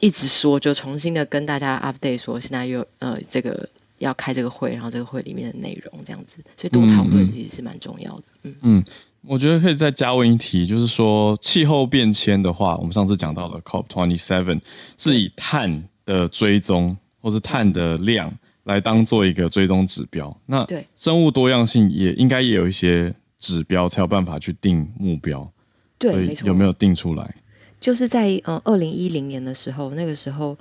[0.00, 8.54] 一直说，就重新的跟大家 update 说，现在又呃这个要开这个会，然后这个会里面的内容这样子，所以多讨论其实是蛮重要的，嗯。
[8.62, 8.84] 嗯。
[9.26, 14.60] 我觉得可以再加问一题，就是说气候变迁的话，我们上次讲到的 COP twenty seven
[14.96, 18.32] 是以碳的追踪或是碳的量
[18.64, 20.34] 来当做一个追踪指标。
[20.46, 25.50] 那对生物多样性也应该也有一些指标，才有办法去定目标。
[25.98, 26.46] 对，没错。
[26.46, 27.34] 有没有定出来？
[27.80, 30.56] 就是在呃二零一零年的时候，那个时候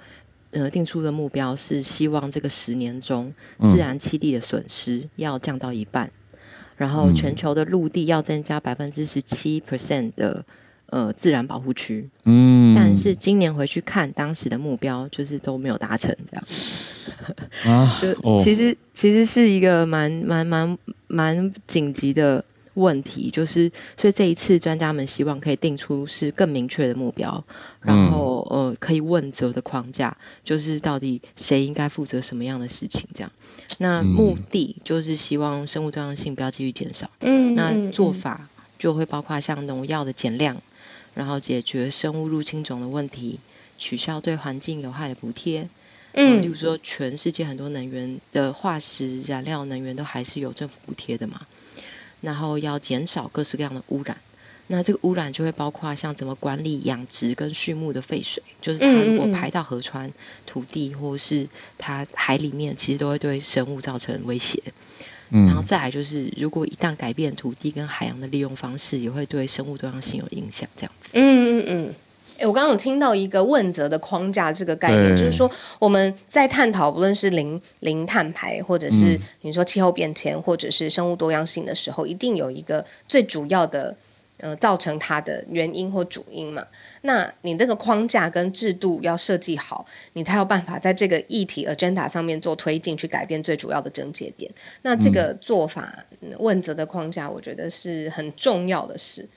[0.51, 6.11] 呃定出的目标是希望这个十年中自然栖地的损失要降到一半。
[6.77, 10.43] 然后全球的陆地要增加百分之十七 percent 的
[10.87, 22.43] 呃自然保护区，嗯，但是今年回去看当时的目标就是都没有达成这样，啊，就其实其实是一个蛮蛮蛮蛮紧急的
[22.75, 27.43] 问题，就是所以这一次专家们希望可以定出是更明确的目标，
[27.81, 33.31] 然后呃可以问责的框架，就是到底谁应该负责什么样的事情这样。
[33.79, 37.09] 那目的就是希望生物多样性不要继续减少。
[37.19, 38.47] 嗯，那做法
[38.77, 40.61] 就会包括像农药的减量，
[41.13, 43.39] 然后解决生物入侵种的问题，
[43.77, 45.67] 取消对环境有害的补贴。
[46.13, 51.41] 嗯，例如说，全世界很多能源的化石燃料能源都还是有政府补贴的嘛。
[52.21, 54.17] 然后要减少各式各样的污染，
[54.67, 60.11] 那这个污染就会包括像怎么管理养殖跟畜牧的废水，就是它如果排到河川、
[60.45, 61.47] 土地或是
[61.77, 64.61] 它海里面，其实都会对生物造成威胁。
[65.29, 70.69] 嗯然后再来就是，如果一旦改变土地跟海洋的利用方式，也会对生物多样性有影响。
[70.77, 71.11] 这样子。
[71.15, 71.93] 嗯嗯嗯。
[72.37, 75.49] 哎，我刚刚有听到一个问责的框架这个概念，就是说
[75.79, 83.95] 我们在探讨不论是零零碳排，或者是你说气候变迁，或者是生物多样性的时候，一定有一个最主要的
[84.39, 86.65] 呃造成它的原因或主因嘛？
[87.01, 94.51] 那你这个框架跟制度要设计好，你才有办法在这个议题 agenda 上面做推进，去改变最主要的症结点。
[94.81, 96.03] 那这个做法
[96.39, 99.27] 问责的框架，我觉得是很重要的事。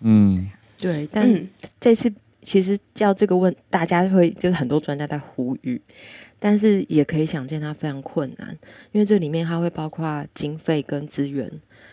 [0.00, 1.48] 嗯，对，但
[1.78, 2.12] 这次。
[2.44, 5.80] 其实叫这个问，大家会就是很多专家在呼吁，
[6.40, 8.58] 但是也可以想见它非常困难，
[8.90, 11.48] 因为这里面它会包括经费跟资源。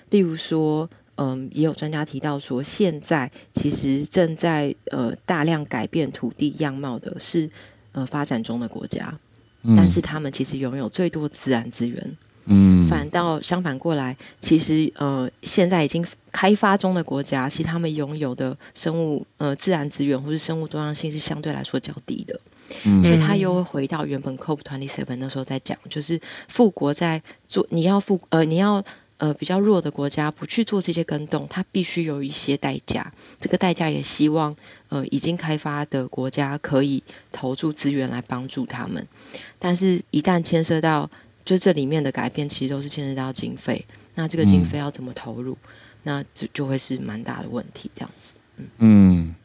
[0.10, 0.89] 例如说，
[1.22, 7.50] 嗯，也有专家提到说，现在其实正在呃大量改变土地样貌的是
[7.92, 9.14] 呃发展中的国家，
[9.76, 12.18] 但是他们其实拥有最多自然资源。
[12.52, 22.40] 嗯，反倒相反过来，其实呃，现在已经开发中的国家，其实他们拥有的生物呃自然资源或是生物多样性是相对来说较低的，
[22.86, 28.84] 嗯，所以他又会回到原本 COP twenty seven 那时候在讲，就是富国在做，你要富呃你要
[29.20, 34.56] 呃比较弱的国家不去做这些跟动，它必须有一些代价，这个代价也希望
[34.90, 39.08] 呃已经开发的国家可以投注资源来帮助他们，
[39.60, 41.10] 但是一旦牵涉到
[41.46, 43.86] 就这里面的改变，其实都是牵涉到经费。
[44.16, 45.58] 那这个经费要怎么投入？
[46.04, 47.90] 那就就会是蛮大的问题。
[47.94, 48.34] 这样子，
[48.78, 49.36] 嗯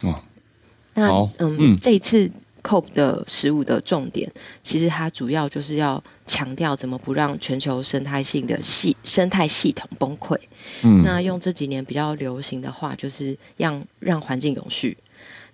[0.00, 0.22] 嗯，哇，
[0.94, 2.30] 那嗯，这一次
[2.64, 10.36] COP 的十五的重点，其实它主要就是要强调怎么不让全球生态性的系生态系统崩溃。
[10.82, 14.96] 嗯，那用这几年比较流行的话，就是让让环境永续。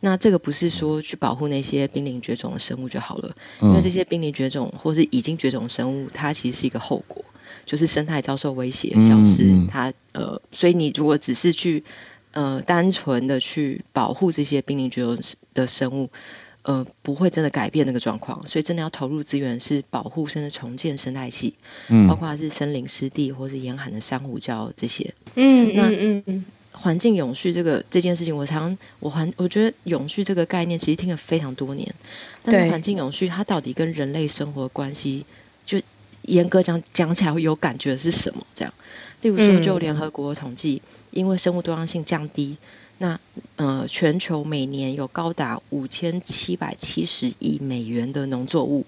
[0.03, 7.23] 那这个不是说去保护那些濒临绝种的生物就好了，因为这些濒临绝种或是已经绝种生物，它其实是一个后果，
[7.67, 9.53] 就是生态遭受威胁、消失。
[9.69, 11.85] 它呃，所以你如果只是去
[12.31, 15.19] 呃单纯的去保护这些濒临绝种
[15.53, 16.09] 的生物，
[16.71, 18.47] 呃，不会真的改变那个状况。
[18.47, 21.55] 所以真的要投入资源是保护甚至重建生态系，
[21.89, 25.13] 嗯包括是森林湿地或是严寒的珊瑚礁这些。
[25.35, 26.45] 嗯，那嗯嗯。
[26.73, 31.95] 环境永续这个这件事情，我常我环我觉得永续这个概念其实听了非常多年，
[32.43, 35.27] 但是环境永续它到底跟人类生活关系，
[35.67, 35.79] 就
[36.23, 38.47] 严格讲讲起来会有感觉是什么？
[38.55, 38.73] 这样，
[39.21, 42.57] 例如说，就联合国统计，因为生物多样性降低，
[43.03, 43.19] 那
[43.57, 48.85] 呃，全球每年有高达五千七百七十亿美元的农作物，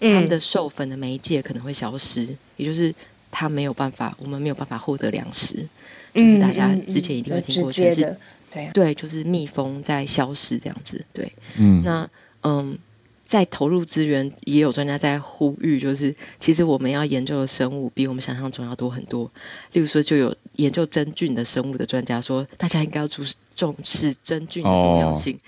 [0.00, 2.94] 它们的授粉的媒介可能会消失，也就是
[3.30, 5.68] 它没有办法，我们没有办法获得粮食。
[6.14, 8.16] 就是大家之前一定会听过，就是
[8.50, 12.08] 对对，就是蜜蜂在消失这样子，对，嗯，那
[12.42, 12.78] 嗯，
[13.22, 19.30] 在投入资源，也有专家在呼吁，就是其实我们要研究的生物比我们想象中要多很多。
[19.72, 23.22] 例如说，就有研究真菌的生物的专家说，大家应该要注
[23.54, 25.38] 重视真菌的重要性，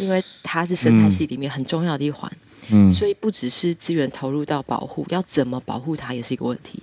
[0.00, 2.30] 因为它是生态系里面很重要的一环。
[2.70, 6.82] 嗯，所以不只是资源投入到保护，要怎么保护它也是一个问题。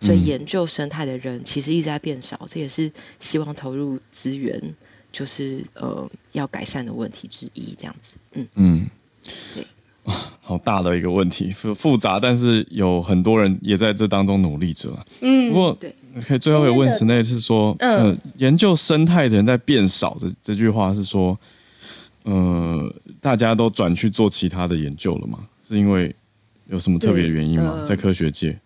[0.00, 4.60] 所以研究生态的人其实一直在变少，这也是希望投入资源，
[5.10, 7.74] 就是呃要改善的问题之一。
[7.78, 8.90] 这样子，嗯嗯，
[9.54, 9.66] 对，
[10.42, 14.94] 好大的一个问题，复复杂，但是有很多人也在这当中努力着。
[15.20, 15.94] 嗯，不过对，
[16.26, 20.16] 可 以最后有问室内是说，嗯，研究生态的人在变少。
[20.20, 21.38] 这这句话是说，
[22.22, 25.40] 呃，大家都转去做其他的研究了吗？
[25.66, 26.14] 是因为
[26.68, 27.84] 有什么特别的原因吗？
[27.86, 28.56] 在科学界？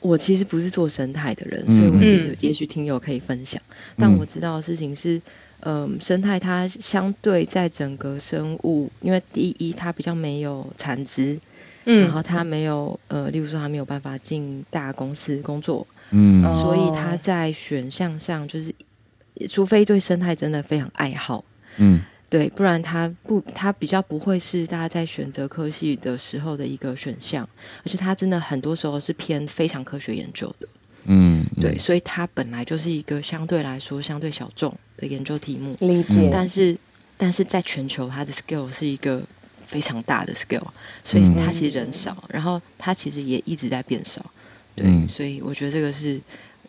[0.00, 3.60] 我其实不是做生态的人，所以我其实也许听友可以分享。
[3.96, 5.20] 但我知道的事情是，
[5.60, 11.40] 嗯，生态它相对在整个生物，因为第一它比较没有产值，
[11.86, 18.74] 嗯，然后它没有呃，例如说它没有办法进大公司工作，嗯，所以他在选项上就是，
[19.48, 21.44] 除非对生态真的非常爱好，
[21.76, 22.02] 嗯。
[22.28, 27.48] 对，不然他不，他比较不会是大家在选择科系的时候的一个选项，
[27.84, 30.66] 而且他真的很多时候是偏非常科学研究的，
[31.04, 36.28] 嗯，对，所以它本来就是一个相对来说相对小众的研究题目，理解。
[36.32, 36.76] 但是，
[37.16, 39.22] 但是在全球，它的 scale 是一个
[39.64, 40.66] 非常大的 scale，
[41.04, 44.20] 所以它其实人少，然后它其实也一直在变少，
[44.76, 46.20] 对，所以我觉得这个是，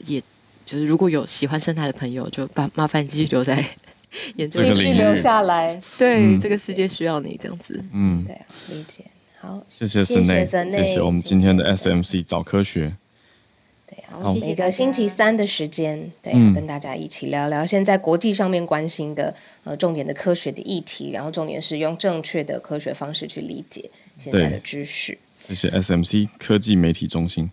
[0.08, 0.20] 也
[0.66, 3.64] 就是如果有喜欢生态的朋友，就把麻烦继续留在。
[4.36, 7.84] 继续留下来，对这个世界需要你这样子。
[7.94, 8.40] 嗯，对，
[8.74, 9.04] 理解。
[9.40, 10.26] 好，谢谢森
[10.70, 12.96] 内，谢谢我们今天的 S M C 早科学。
[13.86, 19.36] 对，然后每个星期三的时间，对，跟大家一起聊聊现在国际上面关心的
[19.66, 25.18] 呃重点的科学的议题，然后重点是用正确的科学方式去理解现在的知识。
[25.48, 27.52] 谢谢 SMC 科技媒体中心。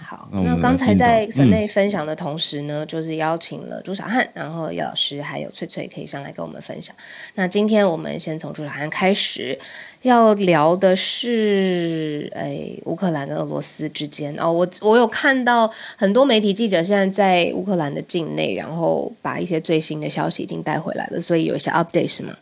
[0.00, 6.94] 好，那刚才在省内分享的同时呢，就是邀请了朱小汉，然后叶老师还有翠翠可以上来跟我们分享。
[7.34, 9.58] 那今天我们先从朱小汉开始，
[10.02, 22.36] 要聊的是，哎，乌克兰跟俄罗斯之间哦，我我有看到很多媒体记者现在在乌克兰的境内，然后把一些最新的消息已经带回来了，所以有一些 update 是吗？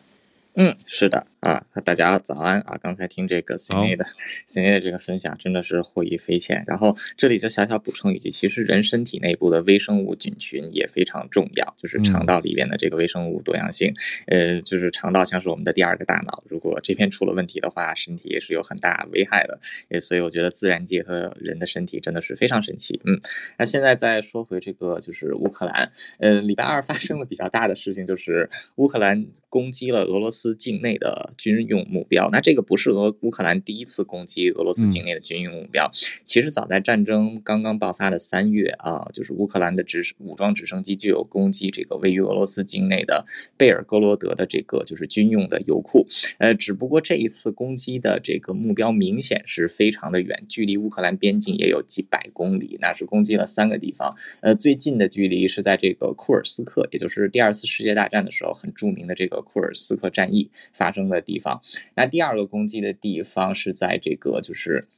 [0.55, 2.79] 嗯，是的啊，大家早安啊！
[2.83, 4.05] 刚才听这个 C A 的
[4.45, 6.65] C A 的这个分享，真的是获益匪浅。
[6.67, 13.95] 然后这里就小小补充一句，其实人身体内部的微生物菌群也非常重要，就是肠道里边的这个微生物多样性。
[14.27, 19.59] 呃，就是肠道像是我们的第二个大脑，如果这边出了问题的话，身体也是有很大危害的。
[20.01, 23.01] 所以我觉得自然界和人的身体真的是非常神奇。
[23.05, 23.19] 嗯，
[23.59, 25.91] 那现在再说回这个，就是乌克兰。
[26.19, 30.31] 呃，礼拜二发生了比较大的事情，就是乌克兰攻击了俄罗。
[30.31, 35.91] 斯境内的军用目标，那这个不是俄乌克兰第一次攻击俄罗斯境内的军用目标。
[36.25, 43.27] 其实早在战争刚刚爆发的三月啊，就是乌克兰的直武装直升机就有攻击这个位于俄罗斯境内的
[43.59, 46.07] 贝尔格罗德的这个就是军用的油库。
[46.39, 54.17] 呃，只不过这一次攻击的这个目标明显是非常的远，距离乌克兰边境也有几百公里，那是攻击了三个地方。
[54.41, 60.31] 呃，最近的距离是在这个库尔斯克，也就是第二次世界大战的时候很著名的这个库尔斯克战。
[60.31, 61.61] 役发生的地方，
[61.95, 64.89] 那第二个攻击的地方是在这个就是。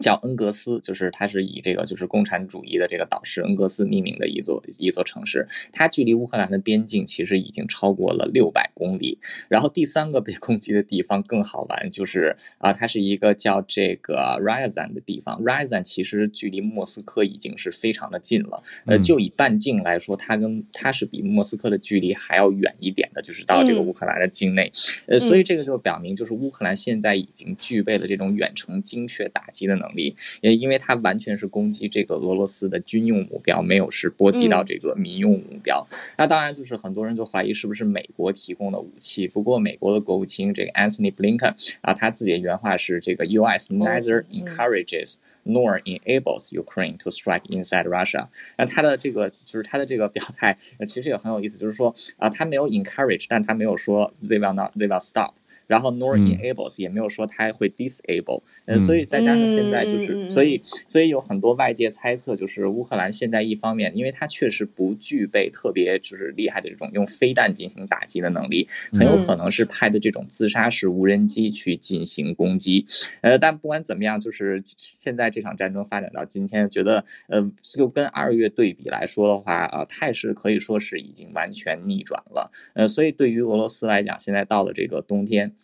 [0.00, 9.18] 叫恩格斯，就是它是以这个就是共产主义的这个导师恩格斯命名的一座一座城市，它距离乌克兰的边境其实已经超过了六百公里。
[9.48, 15.42] 然后第三个被攻击的地方更好玩，就是啊，它是一个叫这个 Ryazan 的地方。
[15.42, 24.70] Ryazan 其实距离莫斯科已经是非常的近了，呃，就以半径来说，它跟它是比莫斯科的距离还要远一点的，就是到这个乌克兰的境内。
[25.06, 29.85] 呃，所以这个就表明，就是乌克兰现在已经具备了这种远程精确打击的能。
[29.86, 35.86] 能力，也因为它完全是攻击这个俄罗斯的军用目标，没有是波及到这个民用目标。
[36.18, 39.28] 那当然就是很多人就怀疑是不是美国提供的武器。
[39.28, 43.72] 不过美国的国务卿这个 Anthony Blinken 啊，他自己的原话是：这个 U.S.
[43.72, 45.14] neither encourages
[45.44, 48.28] nor enables Ukraine to strike inside Russia。
[48.56, 55.34] 那他的这个就是他的这个表态，其实也很有意思，就是说啊，他没有 encourage，但他没有说 they will not they will stop。
[55.66, 72.86] 然后 nor enables 也没有说它会 disable，嗯，所以再加上现在就是，所以所以有很多外界猜测，就是乌克兰现在一方面，因为它确实不具备特别就是厉害的这种用飞弹进行打击的能力，很有可能是派的这种自杀式无人机去进行攻击，
[73.20, 85.54] 呃，但不管怎么样，就是现在这场战争发展到今天，觉得呃，就跟二月对比来说的话，啊，态势可以说是已经完全逆转了，呃，所以对于俄罗斯来讲，现在到了这个冬天。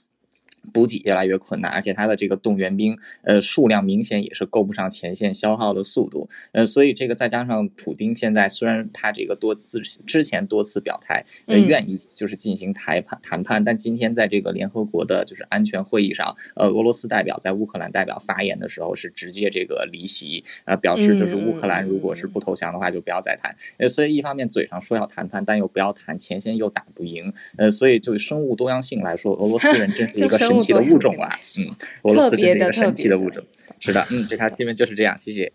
[0.73, 30.39] 补给越来越困难，而且他的这个动员兵，呃，数量明显也是够不上前线消耗的速度，呃，所以这个再加上普丁现在虽然他这个多次之前多次表态，呃，愿意就是进行谈判谈判，但今天在这个联合国的就是安全会议上，呃，俄罗斯代表在乌克兰代表发言的时候是直接这个离席，呃，表示就是乌克兰如果是不投降的话就不要再谈，呃，所以一方面嘴上说要谈判，但又不要谈，前线又打不赢，呃，所以就生物多样性来说，俄罗斯人真是一个。
[30.53, 33.43] 神奇的物种啊，嗯，俄罗斯是一个神奇的物种，
[33.81, 35.53] 是的，嗯，这条新闻就是这样，谢谢，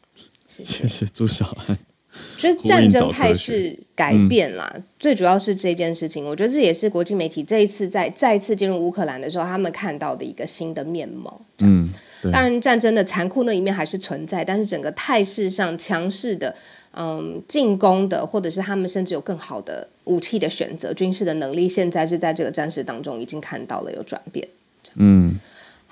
[0.48, 1.78] 谢谢朱小安。
[2.36, 11.40] 觉得战争态势改变了，最主要是这件事情，我觉得这也是国际媒体这一次在再次进入乌克兰的时候，他们看到的一个新的面貌。
[11.60, 11.88] 嗯，
[12.32, 16.56] 当然战争的残酷那一面还是存在，但是整个态势上强势的，
[16.94, 24.48] 嗯，进攻的，或者是他们甚至有更好的武器的选择，军事的能力，现在是在这个战事当中已经看到了有转变。
[24.96, 25.40] 嗯，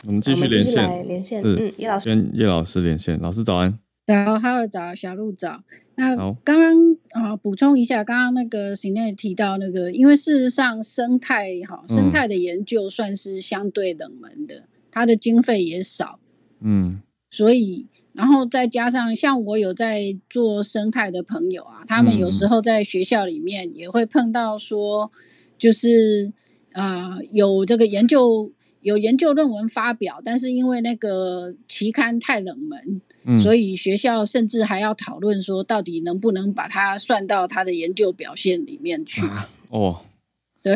[0.06, 2.10] 我们继续连线，连线，嗯，叶老师。
[2.10, 3.78] 跟叶老师连线，老师早安，
[4.08, 5.64] 早，哈喽，早，小鹿早。
[5.98, 6.74] 那刚刚
[7.12, 16.20] 啊，补充一下，刚刚那个邢内提到那个，因为事实上生态哈，生态的研究算是相对冷门的，它的经费也少，
[16.60, 25.12] 嗯，所以然后再加上像我有在做生态的朋友啊，他们有时候在学校里面也会碰到说，
[25.58, 26.34] 就是
[26.74, 28.52] 啊，有这个研究。
[28.86, 39.24] 有研究论文发表，但是因为那个期刊太冷门，嗯，所以学校甚至还要讨论说，到底能不能把它算到他的研究表现里面去。
[39.70, 40.02] 哦，
[40.62, 40.76] 对，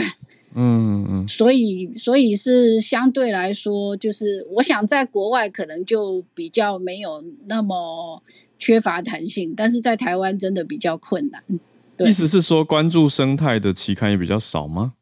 [0.55, 8.23] 嗯嗯，所以所以是相对来说，就是我想在国外可能就比较没有那么
[8.57, 11.43] 缺乏弹性，但是在台湾真的比较困难。
[11.99, 14.93] 意思是说，关注生态的期刊也比较少吗？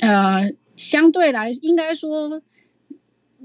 [0.00, 2.42] 呃，相对来应该说，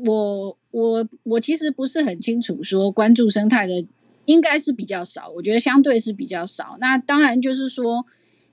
[0.05, 3.85] 我我我其实不是很清楚，说关注生态的
[4.25, 6.77] 应该是比较少，我觉得相对是比较少。
[6.79, 8.05] 那当然就是说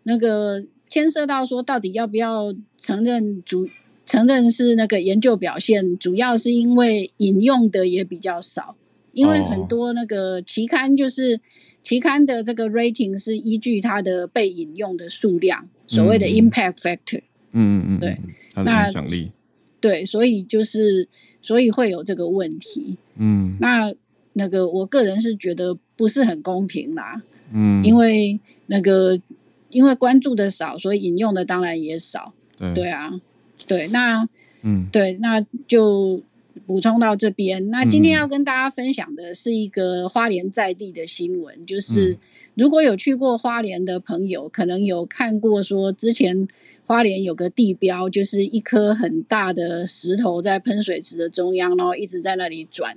[0.02, 0.64] 那个。
[0.88, 3.68] 牵涉到说，到底要不要承认主
[4.04, 8.76] 承认是那个研究表现，主要是因为引用的也比较少，
[9.10, 11.40] 因为很多那个期刊就是
[11.82, 17.22] 期刊的这个 rating 是依据它的被引用的数量，所谓的 impact factor。
[17.50, 18.16] 嗯嗯嗯，对，
[18.64, 19.32] 它的影响力。
[19.80, 21.09] 对，所以就是
[21.42, 22.96] 所以会有这个问题。
[23.16, 23.94] 嗯，那
[24.32, 27.22] 那个我个人是觉得不是很公平啦。
[27.52, 29.20] 嗯，因为那个。
[29.68, 32.32] 因为关注的少，所以引用的当然也少。
[32.57, 33.20] 对对啊，
[33.66, 34.26] 对，那
[34.62, 36.22] 嗯，对，那就
[36.66, 37.68] 补充到这边。
[37.68, 42.16] 那今天要跟大家分享的是一个花莲在地的新闻，就是
[42.54, 46.46] 如果有去过花莲的朋友，可能有看过说之前
[46.87, 52.97] 花莲有个地标，就是一颗很大的石头在喷水池的中央，然后一直在那里转。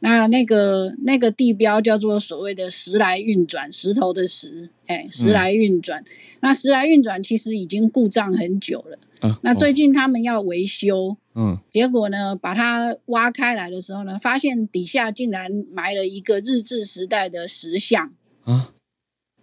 [0.00, 6.04] 那那个那个地标叫做所谓的时来运转，石头的石，哎，时来运转。
[6.40, 8.98] 那时来运转其实已经故障很久了。
[9.40, 18.12] 那最近他们要维修，嗯，结果呢，把它挖开来的时候呢，发现底下竟然埋了一个日治时代的石像。
[18.42, 18.74] 啊，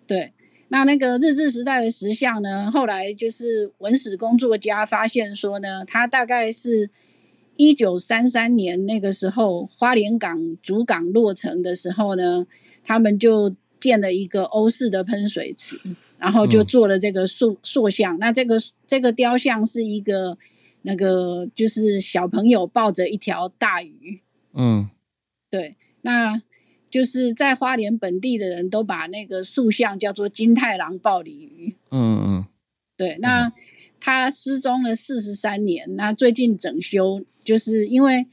[0.06, 0.34] 对，
[0.72, 6.90] 那那个日治时代的石像呢，后来就是文史工作家发现说呢，它大概是。
[7.58, 12.48] 一九三三年那个时候，花莲港主港落成的时候呢，
[12.84, 15.80] 他们就建了一个欧式的喷水池，
[16.18, 18.18] 然后就做了这个塑塑像。
[18.18, 18.58] 那这个
[18.88, 20.40] 这个雕像是一个
[20.82, 24.22] 那个就是小朋友抱着一条大鱼。
[24.54, 24.90] 嗯，
[25.52, 26.42] 对，那
[26.92, 31.74] 就是在花莲本地的人都把那个塑像叫做金太郎抱鲤鱼。
[31.90, 32.46] 嗯嗯，
[32.96, 33.52] 对，那。
[34.04, 38.26] 他失踪了四十三年，那最近整修，就是因为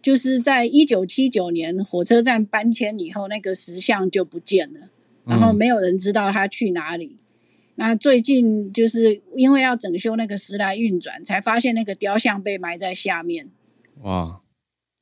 [0.00, 4.88] 就是在一九七九年火车站搬迁以后，那个石像就不见了，
[5.26, 7.18] 然后没有人知道他去哪里。
[7.74, 13.50] 那最近就是因为要整修那个时来运转，才发现那个雕像被埋在下面。
[14.00, 14.40] 哇！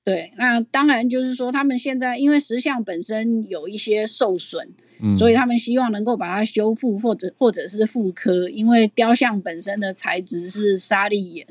[0.09, 4.67] 对，那当然就是说，他们现在因为石像本身有一些受损，
[5.03, 11.47] 嗯，所以他们希望能够把它修复或者或者是复刻，因为雕像本身的材质是砂砾岩，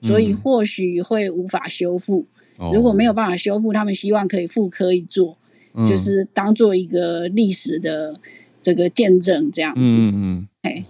[0.00, 2.26] 所以或许会无法修复。
[2.72, 5.36] 如果没有办法修复，他们希望可以复刻一座，
[5.86, 8.18] 就是当做一个历史的
[8.62, 9.98] 这个见证这样子。
[9.98, 10.86] 嗯嗯，哎，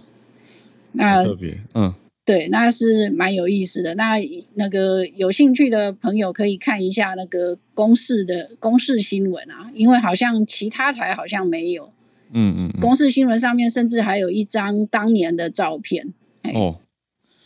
[0.93, 1.93] 那特别，嗯。
[2.23, 3.95] 对，那是蛮有意思的。
[3.95, 4.15] 那
[4.53, 11.91] 那个有兴趣的朋友可以看一下那个公视的公视新闻啊，因为好像其他台好像没有。
[12.31, 12.79] 嗯嗯。
[12.79, 16.13] 公视新闻上面甚至还有一张当年的照片。
[16.53, 16.79] 哦。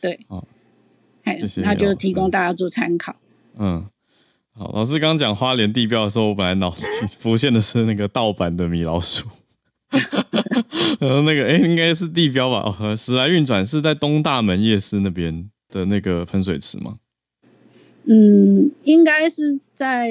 [0.02, 0.20] 对。
[0.28, 0.46] 好。
[1.24, 3.16] 哎，那就提供大家做参考。
[3.58, 3.86] 嗯。
[4.52, 6.86] 好，老师刚讲花莲地标的时候，我本来脑子
[7.18, 9.26] 浮现的是那个盗版的米老鼠。
[11.00, 12.76] 然后那个哎，应该是地标吧？
[12.80, 16.98] 哦，时来运转是在东大门夜市那边的那个喷水池吗？
[18.06, 20.10] 嗯，应该是在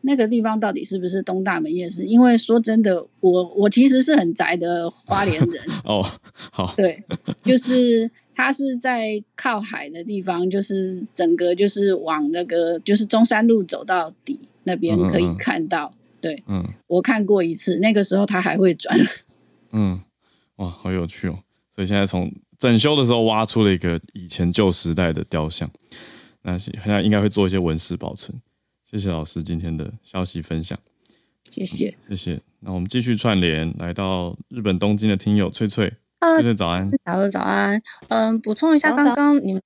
[0.00, 0.58] 那个地方。
[0.58, 2.04] 到底是不是东大门夜市？
[2.04, 5.62] 因为说真的，我我其实是很宅的花莲人。
[5.84, 7.04] 哦，好，对，
[7.44, 15.92] 就是它是在靠海的地方，就是整个就是往那个就是中山路走到底那边可以看到。
[16.24, 18.98] 对，嗯，我看过一次，那个时候他还会转。
[19.72, 20.00] 嗯，
[20.56, 21.38] 哇，好有趣哦！
[21.74, 25.70] 所以现在从整修的时候挖出了一个以前旧时代的雕像，
[26.40, 28.40] 那现在应该会做一些文史保存。
[28.90, 30.78] 谢谢老师今天的消息分享，
[31.50, 32.40] 谢谢，谢谢。
[32.60, 37.82] 那我们继续串联，来到日本东京的听友翠翠，翠翠早安，早安早安。
[38.08, 39.62] 嗯，补充一下，刚刚你们。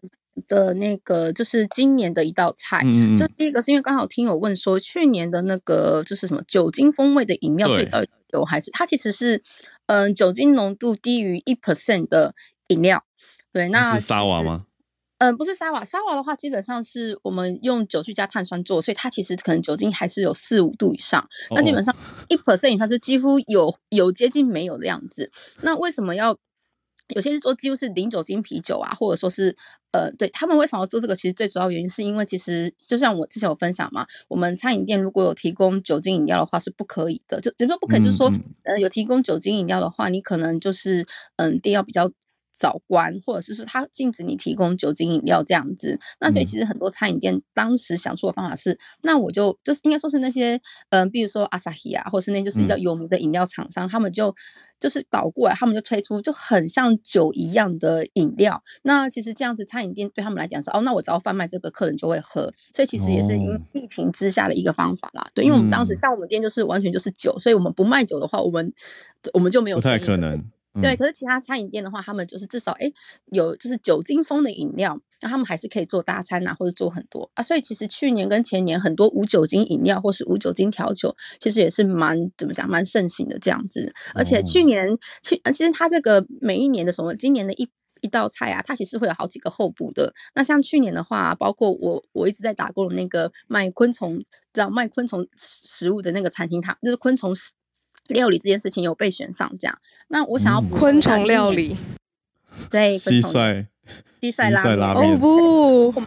[0.46, 9.42] 的那个就是今年的一道菜，嗯就第一个是因为刚好听友问说，去年的那个就是什么酒精风味的饮料，所以到底有还是它其实是
[9.86, 12.34] 嗯酒精浓度低于一 percent 的
[12.68, 13.04] 饮料。
[13.52, 14.66] 对，那是沙瓦吗？
[15.18, 21.28] 嗯，不是沙瓦，沙瓦的话基本上是我们用酒去加碳酸做，所以它其实可能酒精还是有四五度以上。
[21.50, 21.94] 那基本上
[22.28, 25.30] 一 percent 以上是几乎有有接近没有的样子。
[25.62, 26.38] 那为什么要？
[27.14, 29.56] 有些是做几乎是零酒精啤酒啊，或者说是
[29.92, 31.16] 呃，对他们为什么要做这个？
[31.16, 38.30] 其实最主要原因是因为其实就像我之前有分享嘛，我们餐饮店如果有提供酒精饮料的话是不可以的，就比如说不可以，就是说
[38.64, 41.06] 呃有提供酒精饮料的话，你可能就是
[41.36, 42.10] 嗯店要比较
[42.58, 45.98] 早关，或者是说他禁止你提供酒精饮料这样子。
[46.20, 54.34] 那所以其实很多餐饮店当时想出的方法是，那我就就是应该说是那些嗯，比如说阿萨希啊，或是那就是比较有名的饮料厂商，他们就
[54.80, 58.62] 就是倒过来，他们就推出就很像酒一样的饮料。
[58.82, 62.52] 那其实这样子餐饮店对他们来讲是哦，那我只要贩卖这个，客人就会喝。
[62.74, 65.28] 所以其实也是因疫情之下的一个方法啦。
[65.34, 68.72] 对，因为我们当时像我们店就是完全就是酒，所以我们不卖酒的话，我们
[69.32, 70.44] 我们就没有不太可能。
[70.80, 72.92] 对，可是其他餐饮店的话，他们就是至少哎
[73.32, 77.42] 有就是酒精风的饮料，那他们还是可以做大餐呐，或者做很多啊。
[77.42, 83.92] 所以其实去年跟前年很多无酒精饮料或是无酒精调酒，其实也是蛮怎么讲蛮盛行的这样子。
[84.14, 87.68] 而且去年去其实它这个每一年的什么，今年的一
[88.00, 90.14] 一道菜啊，它其实会有好几个候补的。
[90.36, 94.18] 那像去年的话，包括我我一直在打工的那个卖昆虫，
[94.52, 97.52] 知道卖昆虫食物的那个餐厅，它就是昆虫食。
[98.08, 99.78] 料理这件事情有被选上，这样，
[100.08, 101.76] 那我想要昆虫料理，
[102.70, 103.66] 对，蟋蟀，
[104.20, 106.02] 蟋蟀拉面，哦不，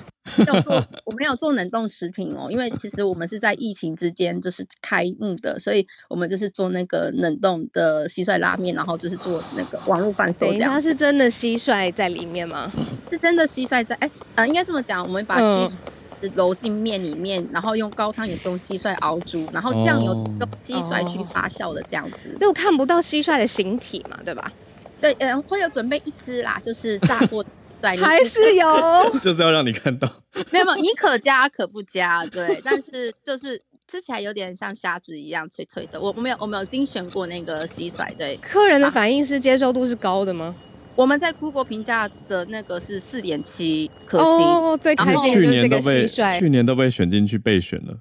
[0.45, 10.71] 要做，我没有做冷冻食品哦，因为其实我们是在疫情之间就是开幕的，所以我们就是做那个冷冻的蟋蟀拉面，然后就是做那个网络贩售这样。
[10.71, 12.71] 它是真的蟋蟀在里面吗？
[13.11, 15.71] 是真的蟋蟀在，哎，呃，应该这么讲，我们把蟋。
[16.35, 24.51] 揉进面里面，然后用高汤也是用蟋蟀熬煮，然后酱油用蟋蟀去发酵的这样子，就看不到蟋蟀的形体嘛，对吧？
[24.99, 27.43] 对，嗯，会有准备一只啦，就是炸过，
[27.81, 28.67] 对， 还是有，
[29.19, 30.07] 就是要让你看到，
[30.51, 40.55] 没有没有，你可加可不加，对， 但是就是吃起来有点像虾子一样脆脆的，我我没有我没有精选过那个蟋蟀，对，客人的反应是接受度是高的吗？
[41.01, 47.97] 我们在 Google 评价的那个是四点七颗星，哦，最开心的就是这个蟋蟀，去年都被选进去备选了。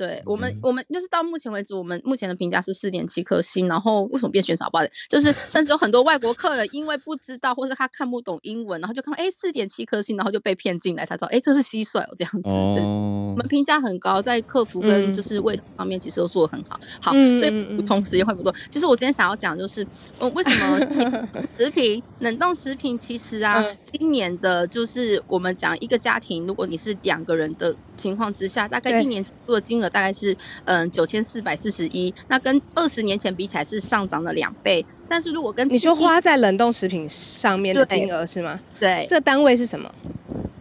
[0.00, 3.68] 对我们，我们就是到目前为止，我们目前的评价是四点七颗星。
[3.68, 4.70] 然后为什么变宣传？
[4.70, 12.40] 不好，就是甚至有很多外国客人因为不知道，或是他看不懂英文，然后就看到哎四点七颗星，然后就被骗进来，才知道哎这是蟋蟀哦这样子。
[12.74, 12.82] 对。
[12.82, 16.80] 我们评价很高，在客服跟就是味道方面其实都做的很好。
[17.02, 18.54] 好，所以补充时间会不多。
[18.70, 19.86] 其实我今天想要讲就是，
[20.18, 20.80] 嗯，为什么
[21.58, 29.89] 食品冷冻食品其实啊，今年的就是我们讲一个家庭，如果你是两个人的情况之下，大概一年做的金额。
[29.90, 34.84] 大概是嗯九千四百四十一，那跟二十年前比起来是上涨了两倍。
[35.08, 38.58] 但是如果跟你说花在冷冻食品上面的金额是吗？
[38.78, 39.92] 对，这个单位是什么？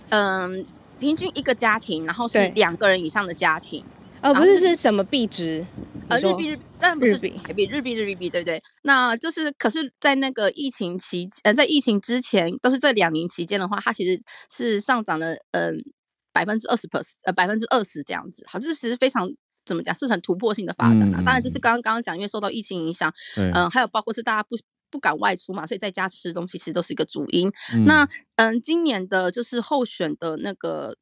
[0.10, 0.66] 嗯，
[1.00, 3.84] 平均一个家庭，然后是两个人以上的家庭，
[4.22, 5.66] 呃，不是是什么币值？
[6.08, 8.64] 呃，日币日，但不是币，日币日币日币，对不对？
[8.82, 14.20] 那就是，可是，在那个疫情期，呃，在疫情之前，都是这两年期间的话，它其实
[14.52, 15.84] 是上涨了，嗯。
[16.32, 19.30] 百分之二十 percent，呃，百分之二十这样子，好，这其实非常
[19.66, 21.22] 怎么讲，是很突破性的发展啊。
[21.26, 24.58] 当然，就是刚刚刚刚讲，因为受到疫情影响，嗯，还有包括是大家不
[24.90, 27.52] 不敢外出嘛，所以在家吃东西其实都是一个主因。
[27.86, 30.98] 那嗯，今年的就是候选的那个。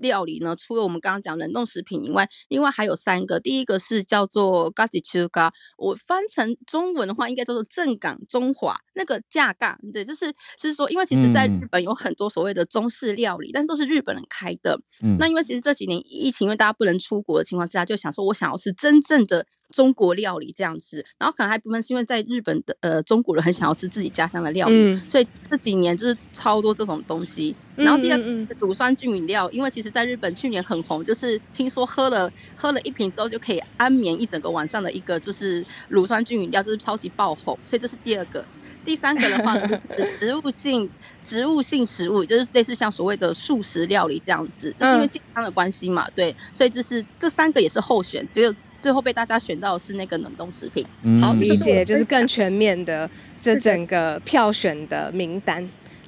[0.00, 3.38] 料理呢，除了我们刚刚讲冷冻食品以外，另外还有三个。
[3.38, 9.78] 第一个是叫做 gajichuga，我翻成中文的话，应该叫做正港中华那个架杠。
[9.92, 14.80] 对，就是是说，因为其实在日本有很多所谓的中式料理，但是都是日本人开的。
[15.02, 19.46] 嗯，那因为其实这几年疫情，因为大家不能出国的情况之下，就想说我想要吃真正的。
[19.70, 27.54] 中国料理这样子，然后可能还部分是因为在日本的呃中国人很想要吃自己家乡的料理，所以这几年就是超多这种东西。
[27.76, 28.18] 然后第二
[28.58, 38.44] 乳酸菌饮料，因为其实在日本去年很红，就是听说喝了喝了一瓶之后就可以安眠一整个晚上的一个就是乳酸菌饮料，就是超级爆红，所以这是第二个。
[38.84, 39.82] 第三个的话就是
[40.20, 40.90] 植物性
[41.22, 48.52] 植物性食物，就是类似像所谓的素食料理这样子，就是因为健康的关系嘛，对，所以这是这三个也是候选，只有。
[48.80, 50.86] 最后被大家选到的是那个冷冻食品，
[51.20, 53.08] 好理解，就是更全面的
[53.38, 55.62] 这整个票选的名单，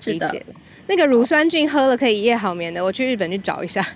[0.07, 0.45] 理解。
[0.89, 3.87] 那个乳酸菌喝了可以一夜好眠的，我去日本去找一下。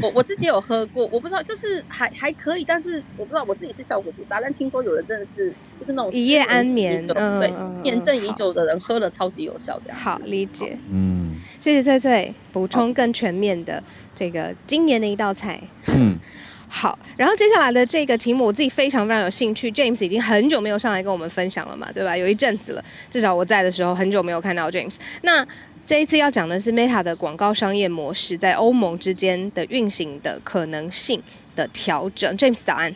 [0.00, 4.40] 我我自己有喝过，我不知道就是还还可以，但是我不知道我自己是效果不大。
[4.40, 5.50] 但听说有人真的是
[5.80, 7.50] 就是那种一夜安眠，对，
[7.84, 9.94] 验证已久的人喝了超级有效的。
[9.94, 11.17] 好理解，嗯，
[11.60, 13.82] 谢谢翠翠补充更全面的
[14.14, 15.60] 这个今年的一道菜。
[15.86, 16.18] 嗯。
[16.70, 22.14] 好，然后接下来的这个题目我自己非常非常有兴趣，James 已经很久没有上来跟我们分享了嘛，对吧？
[22.14, 24.96] 有一阵子了，至少我在的时候很久没有看到 James。
[25.22, 25.46] 那
[25.86, 31.22] 这一次要讲的是 Meta 的广告商业模式在欧盟之间的运行的可能性
[31.56, 32.36] 的调整。
[32.36, 32.92] James 早安，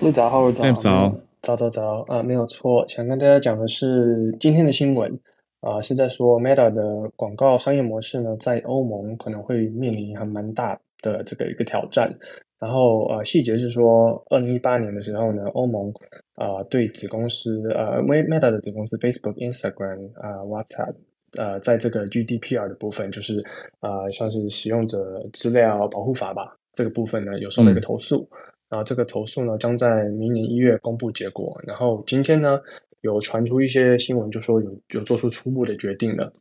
[0.00, 5.20] 陆早好，陆早早早早早啊，没有错，想跟大家讲的是今天的新闻
[5.64, 10.78] 啊，是在说 Meta 的广告商业模式呢，在欧盟可能会面临还蛮大。
[11.04, 12.10] 的这个一个挑战。
[12.58, 15.92] 然后呃，细节是说，二零一八年的时候呢，欧盟
[16.34, 20.94] 啊对子公司呃，Meta 的子公司 Facebook、Instagram 啊、WhatsApp
[21.36, 23.44] 呃，在这个 GDPR 的部分，就是
[23.80, 28.26] 啊像是使用者资料保护法吧，这个部分呢有收了一个投诉。
[28.70, 31.60] 然后这个投诉呢将在明年一月公布结果。
[31.66, 32.58] 然后今天呢
[33.04, 36.32] 有传出一些新闻，就说有有做出初步的决定了。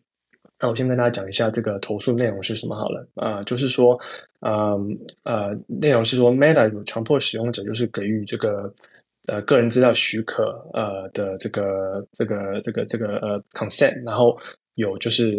[0.59, 3.99] 那我先跟大家讲一下这个投诉内容是什么好了啊，就是说，
[4.39, 4.79] 呃
[5.23, 8.73] 呃，内容是说，Meta 有强迫使用者就是给予这个
[9.27, 10.43] 呃个人资料许可
[10.73, 14.37] 呃的这个这个这个这个呃 consent，然后
[14.75, 15.35] 有就是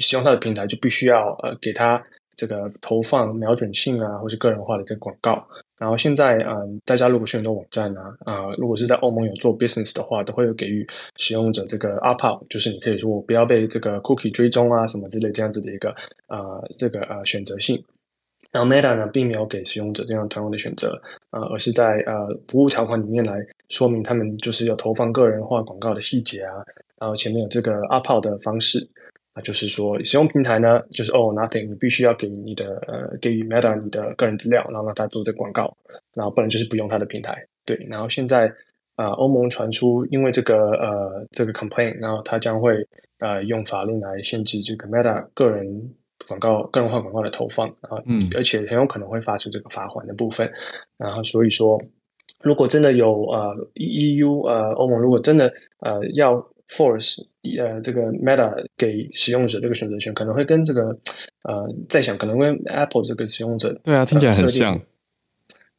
[0.00, 2.02] 使用它的平台就必须要呃给他
[2.34, 5.46] 这个投放瞄准性啊或是个人化的这个广告。
[5.78, 15.94] 然后现在，嗯，大家如果去很多网站啊，啊，如果是在欧盟有做 business 的话，都会有给予使用者这个 opt out，就是你可以说我不要被这个 cookie 追踪啊，什么之类这样子的一个，
[16.26, 17.82] 呃，这个呃选择性。
[18.50, 21.00] 然后 Meta 呢，并没有给使用者这样同样的选择，
[21.30, 26.54] 呃，而是在呃服务条款里面来说明他们就是要投放个人化广告的细节啊，
[26.98, 28.88] 然后前面有这个 opt out 的方式。
[29.42, 35.76] 就是说，使用平台呢，就是哦，nothing，你必须要给你的呃，给予 Meta 你的个人资料，然后让他做这广告，
[36.14, 37.46] 然后不然就是不用他的平台。
[37.64, 38.52] 对，然后现在
[38.96, 42.86] 啊，欧盟传出因为这个呃这个 complaint，然后他将会
[43.20, 45.94] 呃用法令来限制这个 Meta 个人
[46.26, 50.50] 广告、个人化广告的投放啊，嗯，而且很有可能会发出这个罚款的部分。
[50.96, 51.78] 然后所以说，
[52.42, 57.24] 如果真的有呃 EU 呃欧盟如果真的呃要 force
[57.58, 60.82] 呃，这个 Meta 给使用者这个选择权，可能会跟这个
[61.44, 64.80] 呃，在想可能跟 Apple 这个使用者对啊，听起来很像。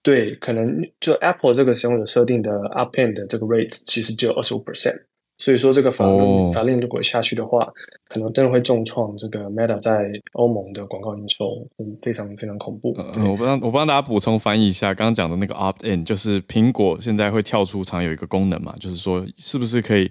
[0.02, 4.98] 对，可能就 Apple 这个使用者设定的 Upend 的这个 rate 其实只有二十五 percent，
[5.38, 7.68] 所以说这个法令法令如果下去的话，
[8.08, 12.96] 可能真的会重创这个 Meta 在欧盟的广告营收，嗯，非常非常恐怖。
[12.98, 20.10] 我帮我帮大家补充翻译一下，刚刚讲的那个 Opt-in，就是苹果现在会跳出常有一个功能嘛，就是说是不是可以。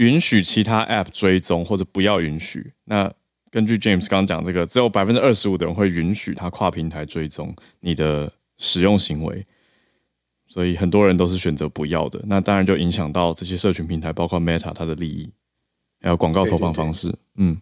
[0.00, 2.72] 允许其他 App 追踪，或者不要允许。
[2.86, 3.12] 那
[3.50, 9.44] 根据 James 刚刚讲，这个只有百分之二十五的人会允许他跨平台追踪你的使用行为，
[10.46, 12.18] 所以很多人都是选择不要的。
[12.24, 15.30] 那当然就影响到这些社群平台，包括 Meta 它的利益，
[16.00, 17.14] 还有广告投放方式。
[17.36, 17.60] 嗯，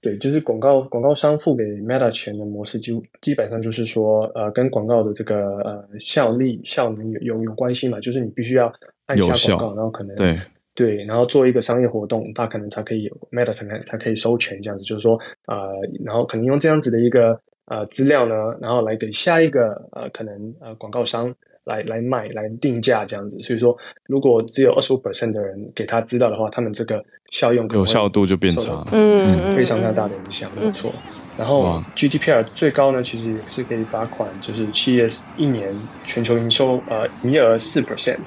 [0.00, 8.72] 对，就是广告广告商付给 Meta 钱的模式，就基本上就是说，呃，跟广告的这个呃效力效能有有有关系嘛，就是你必须要
[9.06, 10.38] 按下广告，然后可能对。
[10.82, 15.16] 对，然后做一个商业活动，他可能才可以 Meta 才才可以收钱这样子，就是说，
[15.46, 23.78] 呃，然后可能用这样子的一个呃资料呢，然后来给下一个呃可能呃广告商来来卖来定价这样子，所以说
[24.08, 30.92] 如果只有二十五 percent 的人给他知道的话，他们这个效用有效度就变差，嗯，非常非常大的影响，没错。
[31.38, 35.06] 然后 GDPR 最高呢，其实是可以罚款，就是企业
[35.36, 35.72] 一年
[36.04, 38.18] 全球营收呃营业额四 percent。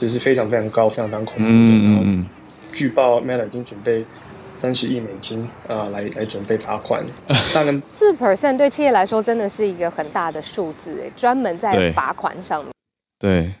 [0.00, 1.42] 就是非常非常高，非常非常恐怖。
[1.44, 2.26] 嗯嗯嗯。
[2.72, 4.04] 据报，Meta 已经准备
[4.56, 7.04] 三十亿美金啊，来来准备罚款。
[7.52, 12.72] 当然，四 percent 对企业来说真的是一个很大的数字诶，专门在罚款上面。
[13.18, 13.52] 对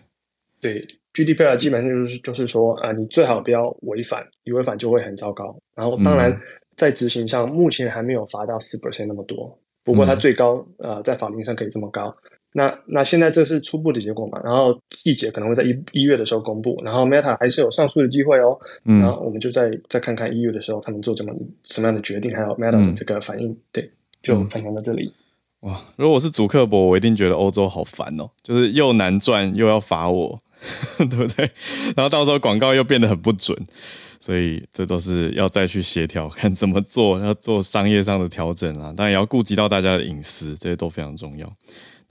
[0.60, 5.54] 对，GDPR 基本上就是就是说啊，你最好不要违反，一违反就会很糟糕。
[5.74, 6.34] 然后当然
[6.76, 9.58] 在执行上，目前还没有罚到四 percent 那么多。
[9.82, 12.14] 不过它最高呃，在法律上可以这么高。
[12.52, 14.40] 那那现在这是初步的结果嘛？
[14.42, 16.80] 然后细节可能会在一一月的时候公布。
[16.84, 18.58] 然后 Meta 还是有上诉的机会哦。
[18.84, 19.00] 嗯。
[19.00, 21.32] 然后我们就再再看看一月的时候他们做怎么
[21.64, 23.56] 什么样的决定，还有 Meta 的这个反应。
[23.72, 23.90] 对，
[24.22, 25.12] 就分享到这里。
[25.60, 25.78] 哇！
[25.96, 30.38] 如果我是主客博，我一定觉得欧洲好烦哦，就是又难赚又要罚我，
[30.96, 31.50] 对不对？
[31.94, 33.54] 然后到时候广告又变得很不准，
[34.18, 38.92] 所以这都是要再去协调，看怎么做，要做商业上的调整啊。
[38.96, 41.52] 当然也要顾及到大家的隐私，这些都非常重要。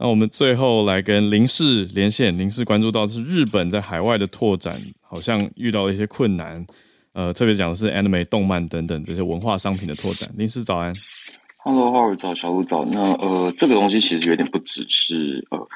[0.02, 6.66] 那我们最后来跟林氏连线，林氏关注到是日本在海外的拓展，好像遇到了一些困难，
[7.12, 10.30] 呃，特别讲的是 anime 动漫等等这些文化商品的拓展。
[10.38, 10.94] 林氏早安
[11.58, 12.86] ，Hello，浩尔早，小鹿早。
[12.86, 15.68] 那呃，这个东西其实有点不只是呃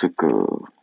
[0.00, 0.28] 这个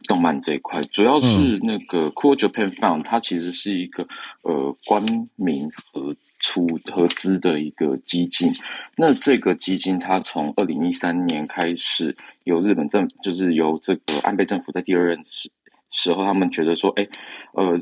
[0.07, 4.07] 动漫这一块，主要是那个 Cool Japan Fund，它其实是一个
[4.43, 5.01] 呃官
[5.35, 6.15] 民合。
[6.39, 8.47] 出合资的一个基金，
[8.95, 15.49] 那这个基金它从二零一三年开始由日本政，就是由这个安倍政府在第二任时
[15.89, 17.07] 时候，他们觉得说，哎，
[17.53, 17.81] 呃，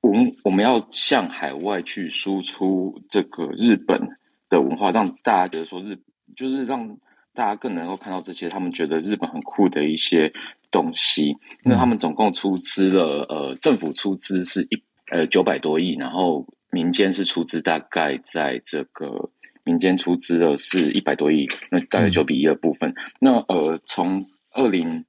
[0.00, 4.16] 我们我们要向海外去输出这个日本
[4.48, 5.98] 的文化，让大家觉得说日，
[6.34, 6.96] 就是让
[7.34, 10.32] 大家更能够看到这些他们觉得日本很酷的一些
[10.70, 11.36] 东西。
[11.64, 16.46] 那他们总共出资了，呃，政府出资是一呃九百多亿，然后。
[16.72, 19.32] 民间是出资大概在这个
[19.64, 22.94] 民间出资的是一百多亿，那大概九比一的部分。
[23.18, 25.04] 那呃，从二零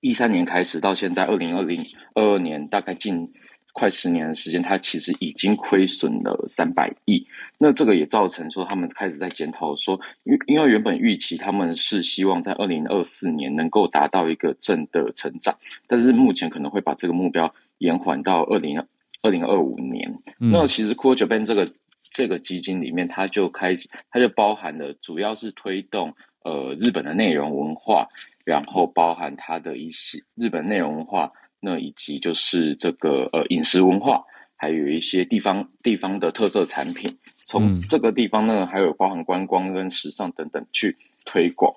[0.00, 3.30] 一三年开始到现在二零二零二二年，大概近。
[3.72, 7.26] 快十年的时间，它其实已经亏损了三百亿。
[7.58, 15.56] 那这个也造成说，他们开始在检讨说，因因为原本预期他们是希望在二零二四年能够达到一个正的成长，
[15.86, 18.78] 但是目前可能会把这个目标延缓到二零
[19.22, 20.14] 二零二五年。
[20.38, 21.66] 那其实 Cool Japan 这个
[22.10, 26.14] 这个基金里面，它就开始，它就包含了主要是推动
[26.44, 28.08] 呃日本的内容文化，
[28.44, 31.32] 然后包含它的一些日本内容文化。
[31.62, 34.24] 那以及就是这个呃饮食文化，
[34.56, 41.76] 还有一些地方地方的特色产品，从这个地方呢，还有包含观光跟时尚等等去推广。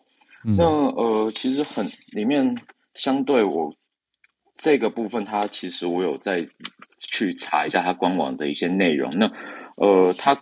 [0.58, 2.58] 那呃，其实很里面
[2.96, 3.76] 相对我
[4.58, 6.48] 这个部分，它其实我有在
[6.98, 9.10] 去查一下它官网的一些内容。
[9.12, 9.32] 那
[9.78, 10.42] 呃，它。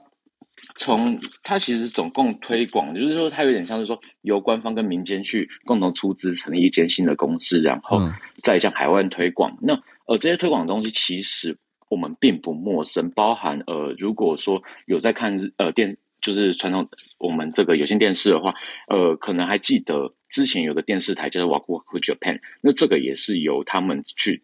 [0.76, 8.00] 从它其实总共推广，就是说它有点像是说由官方跟民间去共同出资成立一间新的公司，然后
[8.44, 9.58] 再向海外推广。
[9.62, 11.58] 那呃这些推广的东西其实
[11.90, 16.88] 我们并不陌生，包含呃如果说有在看呃电就是传统
[17.18, 18.54] 我们这个有线电视的话，
[18.88, 24.42] 呃可能还记得之前有个电视台叫做 w a k w Japan，那这个也是由他们去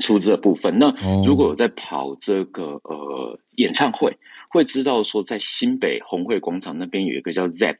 [0.00, 0.78] 出这部分。
[0.78, 0.94] 那
[1.26, 4.16] 如果有在跑这个呃演唱会。
[4.54, 7.76] 会知道说，在新北红会广场那边有一个叫 Z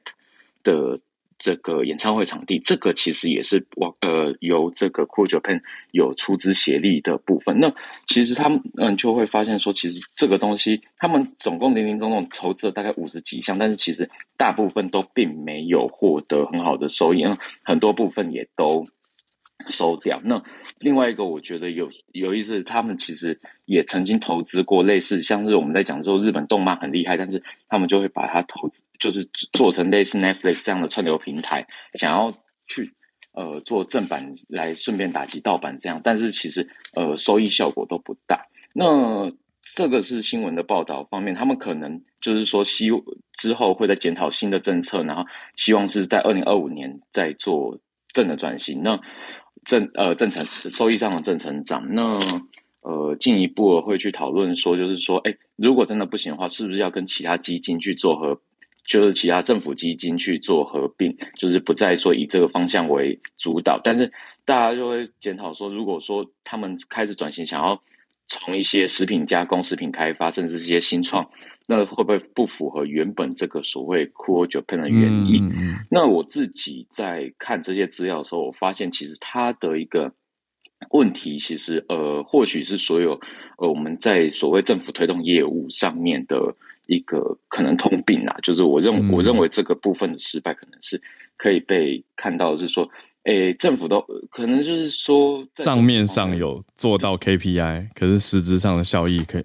[0.65, 0.99] 的
[1.39, 5.63] 这个演唱会场地，这个其实也是我呃由这个 Cool Japan
[5.93, 7.61] 有出资协力的部分。
[7.61, 7.73] 那
[8.09, 17.25] 其实他们嗯就会发现说，其实这个东西他们总共零零总总投资了大概五十几项，但是其实大部分都并没有获得很好的收益，
[17.63, 18.85] 很多部分也都。
[19.69, 20.21] 收掉。
[20.25, 20.43] 那
[20.81, 32.37] 另外一个，我觉得有有意思，他们其实也曾经投资过类似，像是我们在讲说日本动漫很厉害，但是他们就会把它投资，就是做成类似 Netflix 这样的串流平台，想要
[32.67, 32.93] 去
[33.33, 38.47] 呃做正版来顺便打击盗版这样，但是其实呃收益效果都不大。
[38.73, 42.91] 那这个是新闻的报道方面，他们可能就是说希
[43.33, 45.25] 之后会在检讨新的政策，然后
[45.57, 48.83] 希望是在二零二五年再做正的转型。
[48.83, 49.01] 那
[49.65, 52.19] 正呃正成收益上的正成长，那
[52.83, 58.41] 呃进一步会去讨论说，就是说，哎，如果真的不行的话，是不是要跟其他基金去做合，
[58.87, 63.81] 就是其他政府基金去做合并，就是不再说以这个方向为主导。
[63.83, 64.13] 但是
[64.45, 67.83] 大家就会检讨说，如果说他们开始转型，想要
[68.27, 71.31] 从一些食品加工、食品开发，甚至是一些新创。
[71.67, 75.43] 那会不会不符合原本这个所谓 Cool Japan 的原意？
[75.91, 80.13] 那我自己在看这些资料的时候，我发现其实它的一个
[80.91, 83.19] 问题，其实呃，或许是所有
[83.57, 86.55] 呃我们在所谓政府推动业务上面的
[86.87, 91.01] 一个可能通病啊，就是我认我认为这个部分的失败，可能是
[91.39, 92.91] 可以被看到是说。
[93.25, 99.45] 诶，政府都可能就是说账面上有做到 KPI，可是实质上的效益可以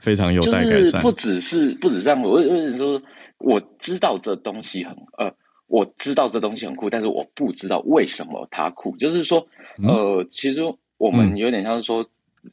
[0.00, 1.02] 非常有待改善。
[1.02, 3.02] 不只是不止这样，我我只是说
[3.38, 5.30] 我知道这东西很呃，
[5.66, 8.96] 我知道这东西很酷，但是我不知道为什么它酷。
[8.96, 9.46] 就是说，
[9.86, 10.62] 呃，其实
[10.96, 12.06] 我们有点像是说，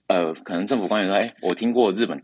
[0.08, 2.22] 呃，可能政府官员说，哎，我听过日本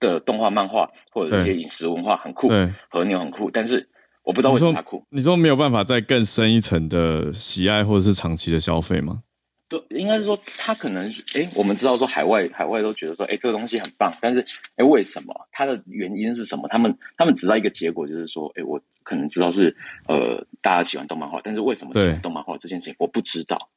[0.00, 2.48] 的动画、漫画或者一些饮食文化很酷，
[2.88, 3.88] 和牛很酷，但是。
[4.26, 5.04] 我不知道为什么他酷。
[5.08, 9.22] 你说没有办法再更深一层的喜爱或者是长期的消费吗？
[9.68, 14.44] 对，应该是说他可能，哎，我们知道说海外海外都觉得说，哎，这个东西很棒，但是，
[14.76, 15.34] 哎，为什么？
[15.52, 16.68] 它的原因是什么？
[16.68, 19.76] 他们他们知道一个结果，就是说，哎，我可能知道是，
[20.08, 23.68] 呃，大家喜欢动漫画，但是为什么喜欢动漫画这件事情，我不知道。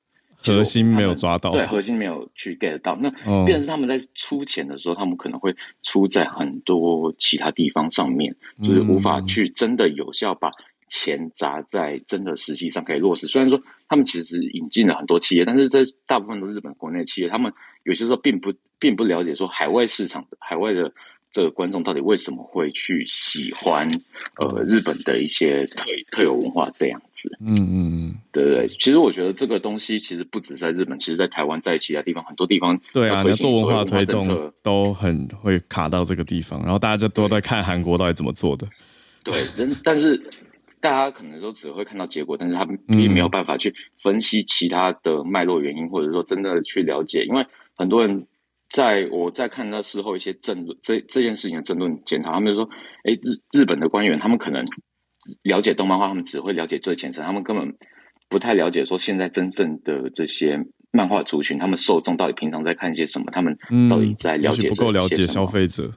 [0.42, 2.98] 核心没有抓到，对，核心没有去 get 到。
[3.00, 3.10] 那，
[3.46, 10.52] 变成是他们在出钱的时候，他们可能会出在很多其他地方上面，就是无法去真的有效把
[10.88, 13.28] 钱砸在真的实际上可以落实。
[13.28, 20.94] 虽然说他们其实引进了很多企业，但是这大部分都是日本国内企业，他们有些时候并不并不了解说海外市场的海外的。
[21.32, 23.88] 这个观众到底为什么会去喜欢
[24.38, 27.30] 呃日本的一些特特有文化这样子？
[27.40, 28.68] 嗯嗯嗯，对对对。
[28.68, 38.68] 其实我觉得这个东西其实不止在日本，其实在台湾，在其他地方很多地方，对啊，做文化推动都很会卡到这个地方，然后大家就都在看韩国到底怎么做的。
[39.24, 40.20] 对，但但是
[40.82, 48.26] 大家可能都只会看到结果，但是他并没有办法去分析其他的脉络原因，或者说真的去了解，因为很多人。
[48.70, 52.70] 在我在看那事后一些政论，这这件事情的政论检讨，他们就说，
[53.04, 54.64] 哎，日日本的官员他们可能
[55.44, 57.76] 了解动漫画，他们只会了解最浅层，他们根本
[58.30, 60.60] 不太了解说现在真正的这些
[60.92, 63.58] 漫画族群，他们受众到底平常在看些什么，他们
[63.90, 65.92] 到底在了解不够了解消费者。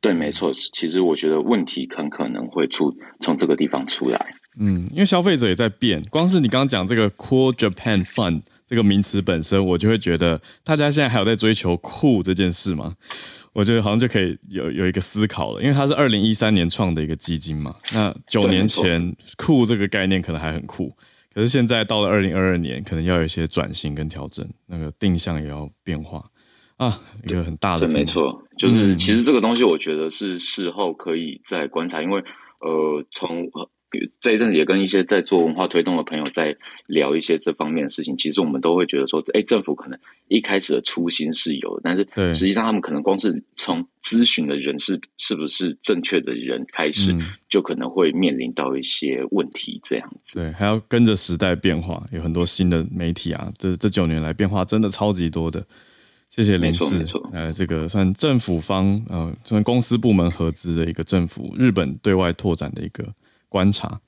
[0.00, 0.52] 对，没错。
[0.54, 4.34] 其实我觉得问题很可能会出从这个地方出来。
[4.58, 6.02] 嗯，因为消费者也在变。
[6.10, 8.42] 光是你刚刚讲这个 “Cool Japan Fund”
[8.72, 12.96] 这个名词本身，我就会觉得大家现在还有在追求酷这件事吗？
[13.52, 17.76] 我觉得好像就可以有有一个思考了，因为它是二零一三年创的一个基金嘛。
[17.92, 20.90] 那九年前酷这个概念可能还很酷，
[21.34, 26.24] 可是现在到了二零二二年，可能要有一些转型跟调整，那个定向也要变化。
[26.78, 32.24] 啊，一个很大的，对，没错，就是其实这个东西，我觉得是事后可以再观察，因为
[32.60, 33.50] 呃，从
[34.20, 47.16] 这一阵子也跟一些在做文化推动的朋友在聊一些这方面的事情，其实我们都会觉得说，哎，政府可能一开始的初心是有，但是实际上他们可能光是从咨询的人是是不是正确的人开始，
[47.48, 50.38] 就可能会面临到一些问题，这样子。
[50.38, 55.64] 对，还要跟着时代变化，有很多新的媒体啊，这这九年来变化真的超级多的。
[56.30, 63.06] 谢谢林氏，呃，这个算政府方，呃，算公司部门合资的一个政府日本对外拓展的一个
[63.52, 64.00] 观察。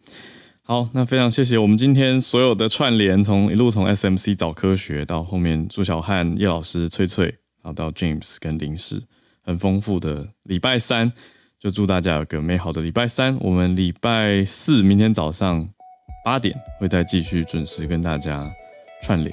[0.63, 7.27] 好，那非常谢谢我们今天所有的串联，从一路从 SMC 找科学到后面朱小汉、叶老师、翠翠，
[7.63, 9.03] 然后到 James 跟林氏，
[9.43, 11.13] 很丰富的礼拜三，
[11.61, 13.37] 就祝大家有个美好的礼拜三。
[13.41, 15.69] 我们礼拜四明天早上
[16.25, 18.51] 八点会再继续准时跟大家
[19.03, 19.31] 串联，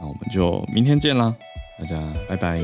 [0.00, 1.32] 那我们就明天见啦。
[1.78, 2.60] 大家拜拜。